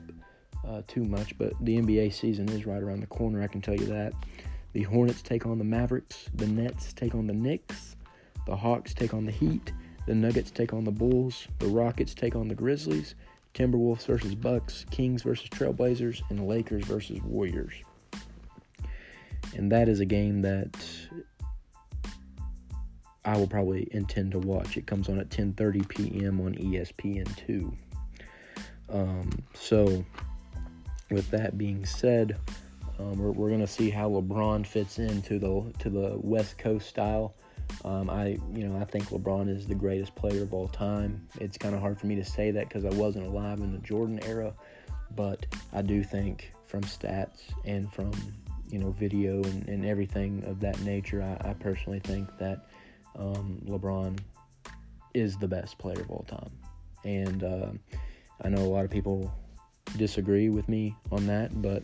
uh, 0.66 0.84
too 0.88 1.04
much, 1.04 1.38
but 1.38 1.52
the 1.60 1.78
NBA 1.82 2.14
season 2.14 2.48
is 2.48 2.66
right 2.66 2.82
around 2.82 3.02
the 3.02 3.08
corner. 3.08 3.44
I 3.44 3.48
can 3.48 3.60
tell 3.60 3.76
you 3.76 3.88
that. 3.88 4.14
The 4.72 4.84
Hornets 4.84 5.22
take 5.22 5.46
on 5.46 5.58
the 5.58 5.66
Mavericks. 5.66 6.30
The 6.34 6.48
Nets 6.48 6.94
take 6.94 7.14
on 7.14 7.28
the 7.28 7.34
Knicks. 7.34 7.98
The 8.46 8.56
Hawks 8.56 8.94
take 8.94 9.14
on 9.14 9.26
the 9.26 9.34
Heat. 9.34 9.74
The 10.08 10.16
Nuggets 10.16 10.52
take 10.52 10.74
on 10.74 10.84
the 10.84 10.92
Bulls. 10.92 11.48
The 11.60 11.68
Rockets 11.68 12.14
take 12.14 12.36
on 12.36 12.48
the 12.48 12.56
Grizzlies. 12.56 13.16
Timberwolves 13.54 14.06
versus 14.06 14.36
Bucks. 14.36 14.86
Kings 14.92 15.22
versus 15.24 15.50
Trailblazers. 15.50 16.22
And 16.30 16.48
Lakers 16.48 16.86
versus 16.86 17.22
Warriors. 17.22 17.74
And 19.56 19.72
that 19.72 19.90
is 19.90 20.00
a 20.00 20.06
game 20.06 20.42
that 20.42 20.76
I 23.24 23.38
will 23.38 23.48
probably 23.48 23.88
intend 23.92 24.32
to 24.32 24.40
watch. 24.40 24.78
It 24.78 24.88
comes 24.88 25.10
on 25.10 25.20
at 25.20 25.30
10:30 25.30 25.88
p.m. 25.88 26.42
on 26.42 26.56
ESPN2. 26.56 27.74
Um, 28.90 29.30
so, 29.54 30.04
with 31.10 31.30
that 31.32 31.58
being 31.58 31.86
said, 31.86 32.38
um, 33.00 33.18
we're, 33.18 33.32
we're 33.32 33.48
going 33.50 33.62
to 33.62 33.68
see 33.68 33.90
how 33.90 34.10
LeBron 34.10 34.66
fits 34.66 35.00
into 35.00 35.38
the 35.40 35.72
to 35.80 35.90
the 35.90 36.18
West 36.22 36.58
Coast 36.58 36.90
style 36.90 37.36
Um, 37.84 38.10
I, 38.10 38.38
you 38.54 38.68
know, 38.68 38.80
I 38.80 38.86
think 38.86 39.10
LeBron 39.10 39.50
is 39.50 39.68
the 39.68 39.76
greatest 39.76 40.16
player 40.16 40.44
of 40.44 40.54
all 40.54 40.68
time. 40.68 41.28
It's 41.40 41.58
kind 41.58 41.74
of 41.74 41.82
hard 41.82 42.00
for 42.00 42.08
me 42.08 42.16
to 42.16 42.26
say 42.26 42.52
that 42.52 42.68
because 42.68 42.86
I 42.86 42.90
wasn't 42.90 43.26
alive 43.26 43.60
in 43.60 43.72
the 43.72 43.80
Jordan 43.80 44.20
era, 44.24 44.54
but 45.16 45.46
I 45.74 45.82
do 45.82 46.04
think 46.04 46.52
from 46.68 46.82
stats 46.82 47.42
and 47.66 47.92
from 47.92 48.12
you 48.70 48.80
know 48.80 48.92
video 48.92 49.44
and, 49.44 49.68
and 49.68 49.86
everything 49.86 50.44
of 50.46 50.60
that 50.62 50.80
nature, 50.82 51.22
I, 51.22 51.50
I 51.50 51.54
personally 51.54 52.00
think 52.00 52.38
that 52.38 52.68
um, 53.18 53.62
LeBron 53.66 54.20
is 55.14 55.38
the 55.38 55.48
best 55.48 55.78
player 55.78 56.00
of 56.00 56.10
all 56.10 56.26
time. 56.28 56.52
And 57.04 57.44
uh, 57.44 57.68
I 58.44 58.50
know 58.50 58.62
a 58.62 58.70
lot 58.70 58.86
of 58.86 58.92
people 58.92 59.34
disagree 59.98 60.50
with 60.50 60.70
me 60.70 60.96
on 61.12 61.28
that, 61.28 61.62
but 61.62 61.84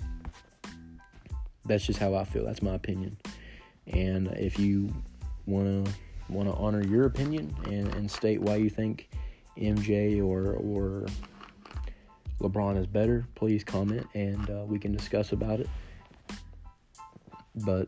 that's 1.66 1.86
just 1.86 2.00
how 2.00 2.16
I 2.16 2.24
feel. 2.24 2.46
That's 2.46 2.62
my 2.62 2.76
opinion. 2.76 3.18
And 3.88 4.28
if 4.38 4.58
you 4.58 4.94
want 5.48 5.86
to 5.86 5.94
want 6.30 6.50
to 6.50 6.56
honor 6.56 6.84
your 6.84 7.06
opinion 7.06 7.56
and, 7.66 7.94
and 7.96 8.12
state 8.12 8.42
why 8.42 8.58
you 8.58 8.70
think 8.70 9.10
MJ 9.58 10.24
or 10.24 10.54
or 10.54 11.08
LeBron 12.40 12.78
is 12.78 12.86
better, 12.86 13.26
please 13.34 13.64
comment 13.64 14.06
and 14.14 14.50
uh, 14.50 14.64
we 14.66 14.78
can 14.78 14.96
discuss 14.96 15.32
about 15.32 15.60
it. 15.60 15.70
But 17.56 17.88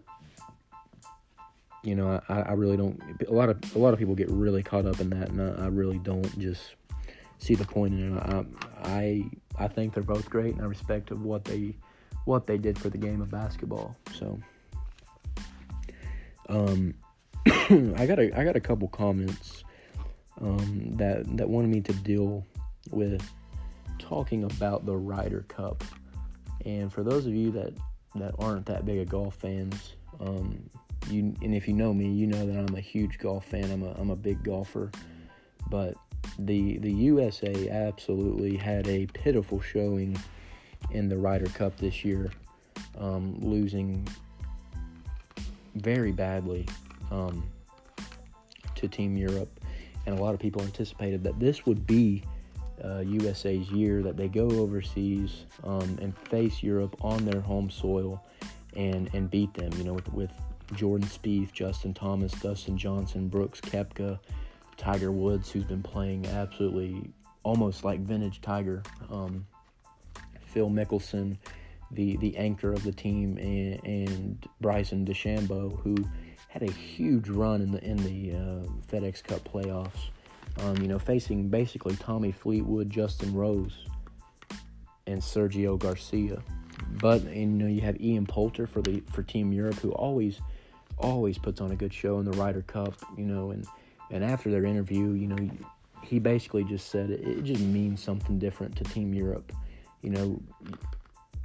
you 1.83 1.95
know, 1.95 2.21
I, 2.27 2.41
I 2.41 2.51
really 2.53 2.77
don't. 2.77 2.99
A 3.27 3.33
lot 3.33 3.49
of 3.49 3.75
a 3.75 3.79
lot 3.79 3.93
of 3.93 3.99
people 3.99 4.15
get 4.15 4.29
really 4.29 4.63
caught 4.63 4.85
up 4.85 4.99
in 4.99 5.09
that, 5.11 5.29
and 5.29 5.41
I, 5.41 5.65
I 5.65 5.67
really 5.67 5.99
don't 5.99 6.37
just 6.39 6.75
see 7.37 7.55
the 7.55 7.65
point 7.65 7.93
in 7.93 8.17
it. 8.17 8.21
I, 8.21 8.45
I 8.83 9.29
I 9.57 9.67
think 9.67 9.93
they're 9.93 10.03
both 10.03 10.29
great, 10.29 10.55
and 10.55 10.61
I 10.61 10.65
respect 10.65 11.11
of 11.11 11.23
what 11.23 11.45
they 11.45 11.75
what 12.25 12.47
they 12.47 12.57
did 12.57 12.77
for 12.77 12.89
the 12.89 12.97
game 12.97 13.21
of 13.21 13.31
basketball. 13.31 13.95
So, 14.17 14.39
um, 16.49 16.93
I 17.97 18.07
got 18.07 18.17
a 18.17 18.35
I 18.35 18.43
got 18.43 18.55
a 18.55 18.59
couple 18.59 18.87
comments 18.87 19.63
um, 20.41 20.95
that 20.95 21.37
that 21.37 21.47
wanted 21.47 21.69
me 21.69 21.81
to 21.81 21.93
deal 21.93 22.43
with 22.89 23.21
talking 23.99 24.43
about 24.45 24.87
the 24.87 24.95
Ryder 24.95 25.45
Cup. 25.47 25.83
And 26.65 26.91
for 26.91 27.03
those 27.03 27.27
of 27.27 27.33
you 27.33 27.51
that 27.51 27.73
that 28.15 28.33
aren't 28.39 28.65
that 28.65 28.85
big 28.85 28.97
of 28.97 29.09
golf 29.09 29.35
fans, 29.35 29.93
um, 30.19 30.67
you 31.11 31.35
and 31.43 31.53
if 31.53 31.67
you 31.67 31.75
know 31.75 31.93
me, 31.93 32.09
you 32.11 32.25
know 32.25 32.43
that 32.43 32.57
I'm 32.57 32.75
a 32.75 32.81
huge 32.81 33.19
golf 33.19 33.45
fan. 33.45 33.69
I'm 33.69 33.83
a 33.83 33.91
I'm 33.99 34.09
a 34.09 34.15
big 34.15 34.41
golfer, 34.41 34.89
but 35.69 35.93
the 36.39 36.79
the 36.79 36.91
USA 36.91 37.69
absolutely 37.69 38.57
had 38.57 38.87
a 38.87 39.05
pitiful 39.07 39.61
showing 39.61 40.17
in 40.89 41.07
the 41.07 41.17
Ryder 41.17 41.49
Cup 41.49 41.77
this 41.77 42.03
year, 42.03 42.31
um, 42.97 43.37
losing 43.41 44.07
very 45.75 46.11
badly 46.11 46.65
um, 47.11 47.47
to 48.79 48.87
Team 48.87 49.17
Europe, 49.17 49.49
and 50.05 50.17
a 50.17 50.21
lot 50.21 50.33
of 50.33 50.39
people 50.39 50.61
anticipated 50.61 51.23
that 51.23 51.39
this 51.39 51.65
would 51.65 51.85
be 51.85 52.23
uh, 52.83 52.99
USA's 52.99 53.69
year 53.71 54.01
that 54.01 54.17
they 54.17 54.27
go 54.27 54.49
overseas 54.49 55.45
um, 55.63 55.97
and 56.01 56.17
face 56.17 56.63
Europe 56.63 56.95
on 57.01 57.25
their 57.25 57.41
home 57.41 57.69
soil 57.69 58.23
and 58.75 59.09
and 59.13 59.29
beat 59.29 59.53
them. 59.53 59.71
You 59.77 59.83
know, 59.83 59.93
with 59.93 60.11
with 60.13 60.31
Jordan 60.73 61.07
Spieth, 61.07 61.51
Justin 61.51 61.93
Thomas, 61.93 62.31
Dustin 62.33 62.77
Johnson, 62.77 63.27
Brooks 63.27 63.59
Koepka, 63.59 64.19
Tiger 64.77 65.11
Woods, 65.11 65.51
who's 65.51 65.65
been 65.65 65.83
playing 65.83 66.25
absolutely 66.27 67.09
almost 67.43 67.83
like 67.83 67.99
vintage 67.99 68.41
Tiger. 68.41 68.83
Um, 69.09 69.45
Phil 70.45 70.69
Mickelson, 70.69 71.37
the 71.91 72.17
the 72.17 72.35
anchor 72.37 72.71
of 72.71 72.83
the 72.83 72.91
team, 72.91 73.37
and, 73.37 73.83
and 73.83 74.47
Bryson 74.61 75.05
DeChambeau, 75.05 75.79
who 75.81 75.95
had 76.49 76.63
a 76.63 76.71
huge 76.71 77.29
run 77.29 77.61
in 77.61 77.71
the 77.71 77.83
in 77.83 77.97
the 77.97 78.35
uh, 78.35 78.67
FedEx 78.91 79.23
Cup 79.23 79.41
playoffs. 79.47 80.09
Um, 80.59 80.75
you 80.77 80.89
know, 80.89 80.99
facing 80.99 81.47
basically 81.47 81.95
Tommy 81.95 82.33
Fleetwood, 82.33 82.89
Justin 82.89 83.33
Rose, 83.33 83.85
and 85.07 85.21
Sergio 85.21 85.79
Garcia. 85.79 86.41
But 86.99 87.23
you 87.33 87.45
know, 87.45 87.67
you 87.67 87.81
have 87.81 87.99
Ian 88.01 88.25
Poulter 88.25 88.67
for 88.67 88.81
the 88.81 89.01
for 89.11 89.23
Team 89.23 89.53
Europe, 89.53 89.75
who 89.75 89.91
always 89.91 90.41
always 90.97 91.37
puts 91.37 91.61
on 91.61 91.71
a 91.71 91.75
good 91.75 91.93
show 91.93 92.19
in 92.19 92.25
the 92.25 92.37
Ryder 92.37 92.63
Cup. 92.63 92.93
You 93.17 93.25
know, 93.25 93.51
and 93.51 93.65
and 94.11 94.23
after 94.23 94.51
their 94.51 94.65
interview, 94.65 95.13
you 95.13 95.27
know, 95.27 95.49
he 96.03 96.19
basically 96.19 96.65
just 96.65 96.89
said 96.89 97.09
it, 97.09 97.21
it 97.25 97.43
just 97.43 97.61
means 97.61 98.03
something 98.03 98.37
different 98.37 98.75
to 98.75 98.83
Team 98.83 99.13
Europe 99.13 99.53
you 100.01 100.09
know, 100.09 100.41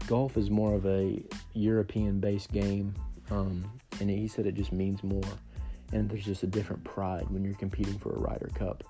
golf 0.06 0.36
is 0.36 0.50
more 0.50 0.74
of 0.74 0.86
a 0.86 1.22
European 1.54 2.20
based 2.20 2.52
game. 2.52 2.94
Um, 3.30 3.64
and 4.00 4.10
he 4.10 4.28
said 4.28 4.46
it 4.46 4.54
just 4.54 4.72
means 4.72 5.02
more. 5.02 5.22
And 5.92 6.08
there's 6.08 6.24
just 6.24 6.42
a 6.42 6.46
different 6.46 6.82
pride 6.84 7.26
when 7.28 7.44
you're 7.44 7.54
competing 7.54 7.98
for 7.98 8.12
a 8.12 8.18
Ryder 8.18 8.50
Cup. 8.54 8.84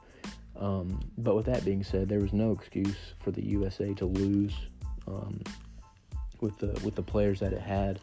Um, 0.57 1.01
but 1.19 1.35
with 1.35 1.47
that 1.47 1.65
being 1.65 1.83
said, 1.83 2.09
there 2.09 2.21
was 2.21 2.33
no 2.33 2.53
excuse 2.53 2.97
for 3.21 3.31
the 3.31 3.45
USA 3.45 3.93
to 3.95 4.07
lose 4.07 4.55
um, 5.07 5.43
with 6.41 6.57
the 6.59 6.79
with 6.85 6.95
the 6.95 7.03
players 7.03 7.41
that 7.41 7.53
it 7.53 7.61
had, 7.61 8.01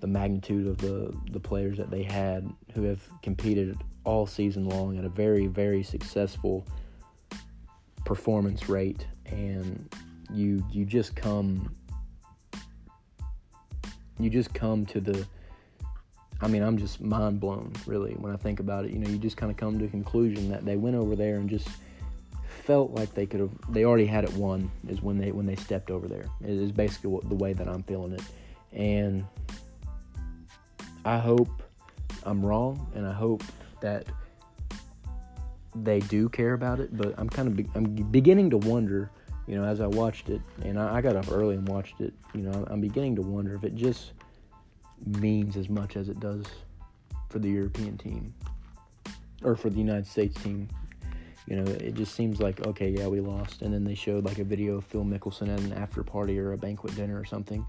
the 0.00 0.06
magnitude 0.06 0.66
of 0.66 0.78
the 0.78 1.16
the 1.30 1.40
players 1.40 1.78
that 1.78 1.90
they 1.90 2.02
had 2.02 2.48
who 2.74 2.82
have 2.82 3.02
competed 3.22 3.78
all 4.04 4.26
season 4.26 4.68
long 4.68 4.98
at 4.98 5.04
a 5.04 5.08
very 5.08 5.46
very 5.46 5.82
successful 5.82 6.66
performance 8.04 8.68
rate, 8.68 9.06
and 9.26 9.88
you 10.30 10.64
you 10.70 10.84
just 10.84 11.16
come 11.16 11.74
you 14.18 14.30
just 14.30 14.52
come 14.54 14.84
to 14.86 15.00
the 15.00 15.26
I 16.40 16.48
mean, 16.48 16.62
I'm 16.62 16.76
just 16.76 17.00
mind 17.00 17.40
blown, 17.40 17.72
really, 17.86 18.12
when 18.12 18.32
I 18.32 18.36
think 18.36 18.60
about 18.60 18.84
it. 18.84 18.92
You 18.92 18.98
know, 18.98 19.08
you 19.08 19.18
just 19.18 19.36
kind 19.36 19.50
of 19.50 19.56
come 19.56 19.78
to 19.78 19.86
a 19.86 19.88
conclusion 19.88 20.50
that 20.50 20.64
they 20.64 20.76
went 20.76 20.96
over 20.96 21.16
there 21.16 21.36
and 21.36 21.48
just 21.48 21.68
felt 22.64 22.90
like 22.92 23.14
they 23.14 23.26
could 23.26 23.40
have. 23.40 23.50
They 23.70 23.84
already 23.84 24.06
had 24.06 24.24
it 24.24 24.32
won. 24.34 24.70
Is 24.88 25.00
when 25.00 25.18
they 25.18 25.32
when 25.32 25.46
they 25.46 25.56
stepped 25.56 25.90
over 25.90 26.08
there. 26.08 26.26
It 26.42 26.50
is 26.50 26.72
basically 26.72 27.10
what, 27.10 27.28
the 27.28 27.34
way 27.34 27.52
that 27.54 27.68
I'm 27.68 27.82
feeling 27.84 28.12
it, 28.12 28.22
and 28.72 29.24
I 31.04 31.18
hope 31.18 31.48
I'm 32.24 32.44
wrong, 32.44 32.86
and 32.94 33.06
I 33.06 33.12
hope 33.12 33.42
that 33.80 34.06
they 35.74 36.00
do 36.00 36.28
care 36.28 36.52
about 36.52 36.80
it. 36.80 36.96
But 36.96 37.14
I'm 37.18 37.30
kind 37.30 37.48
of 37.48 37.56
be, 37.56 37.66
I'm 37.74 37.94
beginning 38.10 38.50
to 38.50 38.58
wonder 38.58 39.10
you 39.46 39.54
know, 39.54 39.64
as 39.64 39.80
I 39.80 39.86
watched 39.86 40.28
it, 40.28 40.40
and 40.62 40.78
I, 40.78 40.96
I 40.96 41.00
got 41.00 41.16
up 41.16 41.30
early 41.30 41.54
and 41.54 41.66
watched 41.68 42.00
it, 42.00 42.12
you 42.34 42.42
know, 42.42 42.66
I'm 42.68 42.80
beginning 42.80 43.14
to 43.16 43.22
wonder 43.22 43.54
if 43.54 43.62
it 43.62 43.74
just 43.74 44.12
means 45.04 45.56
as 45.56 45.68
much 45.68 45.96
as 45.96 46.08
it 46.08 46.20
does 46.20 46.44
for 47.28 47.38
the 47.38 47.48
European 47.48 47.98
team 47.98 48.34
or 49.42 49.56
for 49.56 49.70
the 49.70 49.78
United 49.78 50.06
States 50.06 50.40
team. 50.42 50.68
You 51.46 51.56
know, 51.56 51.70
it 51.70 51.94
just 51.94 52.14
seems 52.14 52.40
like 52.40 52.66
okay, 52.66 52.88
yeah, 52.88 53.06
we 53.06 53.20
lost, 53.20 53.62
and 53.62 53.72
then 53.72 53.84
they 53.84 53.94
showed 53.94 54.24
like 54.24 54.38
a 54.38 54.44
video 54.44 54.76
of 54.76 54.84
Phil 54.84 55.04
Mickelson 55.04 55.48
at 55.52 55.60
an 55.60 55.72
after 55.74 56.02
party 56.02 56.38
or 56.40 56.52
a 56.52 56.58
banquet 56.58 56.96
dinner 56.96 57.18
or 57.18 57.24
something, 57.24 57.64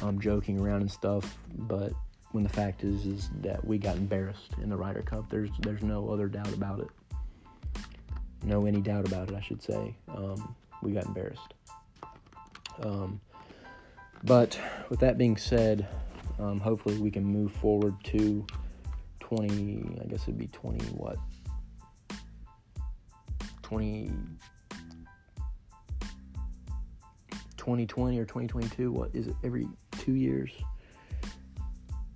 um, 0.00 0.18
joking 0.20 0.58
around 0.58 0.80
and 0.80 0.90
stuff. 0.90 1.36
But 1.54 1.92
when 2.32 2.44
the 2.44 2.50
fact 2.50 2.82
is, 2.82 3.04
is 3.04 3.28
that 3.42 3.62
we 3.62 3.76
got 3.76 3.96
embarrassed 3.96 4.52
in 4.62 4.70
the 4.70 4.76
Ryder 4.76 5.02
Cup. 5.02 5.28
There's 5.28 5.50
there's 5.60 5.82
no 5.82 6.08
other 6.08 6.28
doubt 6.28 6.52
about 6.54 6.80
it. 6.80 6.88
No 8.42 8.64
any 8.64 8.80
doubt 8.80 9.06
about 9.06 9.28
it, 9.28 9.34
I 9.34 9.40
should 9.40 9.62
say. 9.62 9.94
Um, 10.08 10.54
we 10.82 10.92
got 10.92 11.04
embarrassed. 11.04 11.54
Um, 12.82 13.20
but 14.24 14.58
with 14.88 15.00
that 15.00 15.18
being 15.18 15.36
said, 15.36 15.86
um, 16.40 16.58
hopefully 16.60 16.98
we 16.98 17.10
can 17.10 17.24
move 17.24 17.52
forward 17.52 17.94
to 18.04 18.46
20, 19.20 20.00
I 20.02 20.06
guess 20.06 20.22
it'd 20.22 20.38
be 20.38 20.46
20 20.48 20.84
what? 20.86 21.16
20, 23.62 24.10
2020 27.56 28.18
or 28.18 28.24
2022. 28.24 28.90
What 28.90 29.10
is 29.14 29.28
it? 29.28 29.36
Every 29.44 29.68
two 29.98 30.14
years? 30.14 30.50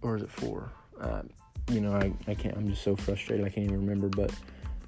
Or 0.03 0.17
is 0.17 0.23
it 0.23 0.31
four? 0.31 0.73
Uh, 1.01 1.23
you 1.71 1.81
know, 1.81 1.93
I, 1.93 2.13
I 2.27 2.35
can't, 2.35 2.57
I'm 2.57 2.69
just 2.69 2.83
so 2.83 2.97
frustrated. 2.97 3.47
I 3.47 3.49
can't 3.49 3.67
even 3.67 3.81
remember, 3.87 4.09
but, 4.09 4.33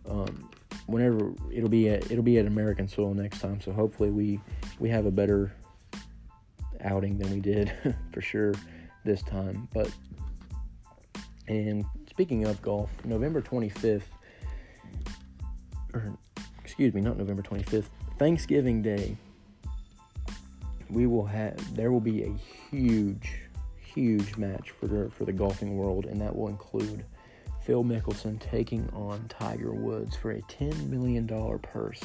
um, 0.08 0.48
whenever 0.86 1.32
it'll 1.52 1.68
be 1.68 1.88
at 1.88 2.10
it'll 2.10 2.22
be 2.22 2.38
at 2.38 2.46
American 2.46 2.88
soil 2.88 3.12
next 3.12 3.40
time. 3.40 3.60
So 3.60 3.72
hopefully 3.72 4.10
we 4.10 4.40
we 4.78 4.88
have 4.88 5.06
a 5.06 5.10
better 5.10 5.52
outing 6.82 7.18
than 7.18 7.30
we 7.32 7.40
did 7.40 7.72
for 8.12 8.20
sure 8.20 8.54
this 9.06 9.22
time. 9.22 9.68
But 9.72 9.90
and 11.48 11.84
speaking 12.10 12.44
of 12.44 12.60
golf, 12.60 12.90
November 13.04 13.40
25th, 13.40 14.02
or 15.94 16.12
excuse 16.62 16.92
me, 16.92 17.00
not 17.00 17.16
November 17.16 17.42
25th, 17.42 17.86
Thanksgiving 18.18 18.82
Day, 18.82 19.16
we 20.90 21.06
will 21.06 21.26
have 21.26 21.74
there 21.74 21.90
will 21.90 22.00
be 22.00 22.24
a 22.24 22.32
huge, 22.70 23.32
huge 23.78 24.36
match 24.36 24.70
for 24.70 24.86
the 24.86 25.10
for 25.10 25.24
the 25.24 25.32
golfing 25.32 25.78
world, 25.78 26.04
and 26.04 26.20
that 26.20 26.36
will 26.36 26.48
include 26.48 27.04
Phil 27.66 27.82
Mickelson 27.82 28.38
taking 28.40 28.88
on 28.92 29.26
Tiger 29.28 29.72
Woods 29.72 30.14
for 30.14 30.30
a 30.30 30.40
$10 30.42 30.88
million 30.88 31.26
purse. 31.58 32.00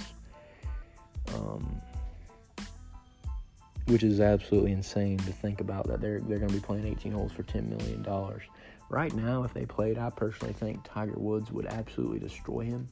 Um, 1.36 1.80
which 3.88 4.04
is 4.04 4.20
absolutely 4.20 4.72
insane 4.72 5.18
to 5.18 5.32
think 5.32 5.62
about 5.62 5.88
that 5.88 6.02
they're, 6.02 6.20
they're 6.22 6.40
going 6.40 6.50
to 6.50 6.56
be 6.56 6.62
playing 6.62 6.86
18 6.86 7.12
holes 7.12 7.32
for 7.32 7.44
$10 7.44 7.68
million. 7.68 8.06
right 8.90 9.14
now, 9.14 9.44
if 9.44 9.54
they 9.54 9.66
played, 9.66 9.98
I 9.98 10.10
personally 10.10 10.54
think 10.54 10.80
Tiger 10.84 11.18
Woods 11.18 11.52
would 11.52 11.66
absolutely 11.66 12.20
destroy 12.20 12.62
him. 12.62 12.88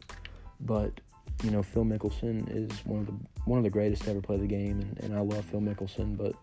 But 0.61 0.99
you 1.43 1.51
know, 1.51 1.63
Phil 1.63 1.85
Mickelson 1.85 2.49
is 2.53 2.69
one 2.85 2.99
of 2.99 3.05
the 3.07 3.13
one 3.45 3.57
of 3.57 3.63
the 3.63 3.69
greatest 3.69 4.03
to 4.03 4.11
ever 4.11 4.21
play 4.21 4.37
the 4.37 4.47
game, 4.47 4.79
and, 4.79 4.99
and 4.99 5.15
I 5.15 5.21
love 5.21 5.45
Phil 5.45 5.61
Mickelson. 5.61 6.17
But 6.17 6.35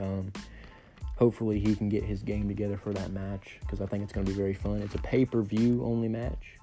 um, 0.00 0.32
hopefully, 1.16 1.58
he 1.58 1.74
can 1.74 1.88
get 1.88 2.04
his 2.04 2.22
game 2.22 2.48
together 2.48 2.76
for 2.76 2.92
that 2.92 3.10
match 3.10 3.58
because 3.60 3.80
I 3.80 3.86
think 3.86 4.04
it's 4.04 4.12
going 4.12 4.24
to 4.24 4.30
be 4.30 4.36
very 4.36 4.54
fun. 4.54 4.82
It's 4.82 4.94
a 4.94 4.98
pay 4.98 5.24
per 5.24 5.42
view 5.42 5.82
only 5.84 6.08
match, 6.08 6.58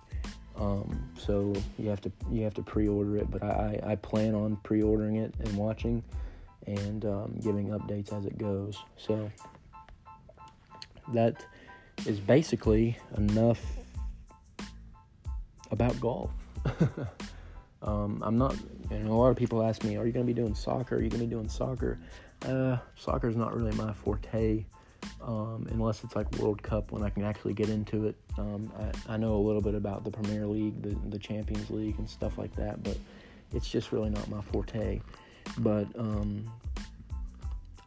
um, 0.55 1.09
so 1.17 1.53
you 1.77 1.89
have 1.89 2.01
to 2.01 2.11
you 2.31 2.43
have 2.43 2.53
to 2.53 2.61
pre-order 2.61 3.17
it. 3.17 3.29
But 3.29 3.43
I, 3.43 3.79
I 3.83 3.95
plan 3.95 4.33
on 4.33 4.55
pre-ordering 4.63 5.17
it 5.17 5.33
and 5.39 5.57
watching, 5.57 6.01
and 6.69 7.05
um, 7.05 7.39
giving 7.41 7.69
updates 7.69 8.13
as 8.13 8.25
it 8.25 8.37
goes. 8.37 8.77
So 8.97 9.31
that 11.13 11.43
is 12.05 12.19
basically 12.19 12.97
enough 13.17 13.61
about 15.71 15.99
golf. 15.99 16.31
um, 17.81 18.21
I'm 18.23 18.37
not, 18.37 18.55
know, 18.91 19.11
a 19.11 19.13
lot 19.13 19.29
of 19.29 19.37
people 19.37 19.63
ask 19.63 19.83
me, 19.83 19.97
are 19.97 20.05
you 20.05 20.11
going 20.11 20.25
to 20.25 20.33
be 20.33 20.39
doing 20.39 20.55
soccer? 20.55 20.95
Are 20.95 21.01
you 21.01 21.09
going 21.09 21.21
to 21.21 21.27
be 21.27 21.33
doing 21.33 21.49
soccer? 21.49 21.99
Uh, 22.45 22.77
soccer 22.95 23.27
is 23.27 23.35
not 23.35 23.55
really 23.55 23.75
my 23.75 23.93
forte 23.93 24.65
um, 25.21 25.67
unless 25.71 26.03
it's 26.03 26.15
like 26.15 26.31
World 26.37 26.61
Cup 26.61 26.91
when 26.91 27.03
I 27.03 27.09
can 27.09 27.23
actually 27.23 27.53
get 27.53 27.69
into 27.69 28.07
it. 28.07 28.15
Um, 28.37 28.71
I, 29.07 29.13
I, 29.13 29.17
know 29.17 29.35
a 29.35 29.43
little 29.43 29.61
bit 29.61 29.75
about 29.75 30.03
the 30.03 30.11
Premier 30.11 30.45
League, 30.47 30.81
the, 30.81 30.95
the 31.09 31.19
Champions 31.19 31.69
League, 31.69 31.97
and 31.99 32.09
stuff 32.09 32.37
like 32.37 32.55
that, 32.55 32.81
but 32.83 32.97
it's 33.53 33.69
just 33.69 33.91
really 33.91 34.09
not 34.09 34.29
my 34.29 34.41
forte. 34.41 35.01
But 35.57 35.87
um, 35.97 36.49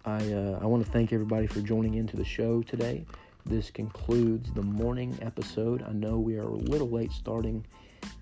I, 0.05 0.19
uh, 0.33 0.59
I 0.61 0.67
want 0.67 0.85
to 0.85 0.91
thank 0.91 1.13
everybody 1.13 1.47
for 1.47 1.61
joining 1.61 1.95
into 1.95 2.17
the 2.17 2.25
show 2.25 2.63
today. 2.63 3.05
This 3.47 3.71
concludes 3.71 4.53
the 4.53 4.63
morning 4.63 5.19
episode. 5.23 5.83
I 5.83 5.93
know 5.93 6.19
we 6.19 6.37
are 6.37 6.43
a 6.43 6.57
little 6.57 6.89
late 6.89 7.13
starting 7.13 7.65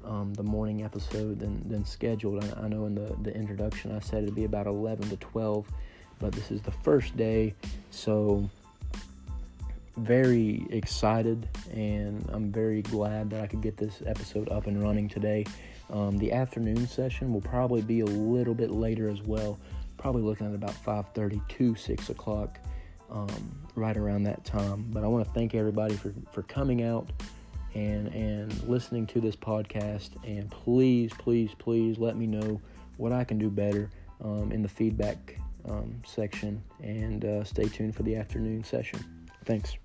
um, 0.04 0.34
the 0.34 0.42
morning 0.42 0.82
episode 0.82 1.38
than, 1.38 1.66
than 1.68 1.84
scheduled. 1.84 2.44
I, 2.44 2.64
I, 2.64 2.68
know 2.68 2.86
in 2.86 2.94
the, 2.94 3.14
the 3.22 3.34
introduction 3.34 3.94
I 3.94 4.00
said 4.00 4.22
it'd 4.22 4.34
be 4.34 4.44
about 4.44 4.66
11 4.66 5.10
to 5.10 5.16
12, 5.16 5.66
but 6.18 6.32
this 6.32 6.50
is 6.50 6.62
the 6.62 6.70
first 6.70 7.16
day, 7.16 7.54
so 7.90 8.48
very 9.96 10.66
excited 10.70 11.48
and 11.72 12.24
I'm 12.32 12.50
very 12.50 12.82
glad 12.82 13.30
that 13.30 13.42
I 13.42 13.46
could 13.46 13.60
get 13.60 13.76
this 13.76 14.02
episode 14.06 14.48
up 14.48 14.66
and 14.66 14.82
running 14.82 15.08
today. 15.08 15.44
Um, 15.90 16.18
the 16.18 16.32
afternoon 16.32 16.86
session 16.86 17.32
will 17.32 17.40
probably 17.40 17.82
be 17.82 18.00
a 18.00 18.06
little 18.06 18.54
bit 18.54 18.70
later 18.70 19.08
as 19.08 19.22
well, 19.22 19.58
probably 19.96 20.22
looking 20.22 20.46
at 20.46 20.54
about 20.54 20.74
5:30 20.84 21.40
to 21.48 21.74
6 21.74 22.10
o'clock, 22.10 22.58
um, 23.10 23.68
right 23.74 23.96
around 23.96 24.24
that 24.24 24.44
time. 24.44 24.86
But 24.90 25.04
I 25.04 25.06
want 25.08 25.24
to 25.26 25.32
thank 25.32 25.54
everybody 25.54 25.96
for, 25.96 26.14
for 26.32 26.42
coming 26.42 26.82
out 26.82 27.10
and 27.74 28.08
and 28.08 28.62
listening 28.68 29.06
to 29.08 29.20
this 29.20 29.36
podcast. 29.36 30.10
And 30.24 30.50
please, 30.50 31.12
please, 31.18 31.50
please 31.58 31.98
let 31.98 32.16
me 32.16 32.26
know 32.26 32.60
what 32.96 33.12
I 33.12 33.24
can 33.24 33.38
do 33.38 33.50
better 33.50 33.90
um, 34.22 34.52
in 34.52 34.62
the 34.62 34.68
feedback 34.68 35.38
um, 35.68 36.00
section. 36.06 36.62
And 36.82 37.24
uh, 37.24 37.44
stay 37.44 37.64
tuned 37.64 37.94
for 37.94 38.02
the 38.02 38.16
afternoon 38.16 38.64
session. 38.64 39.04
Thanks. 39.44 39.76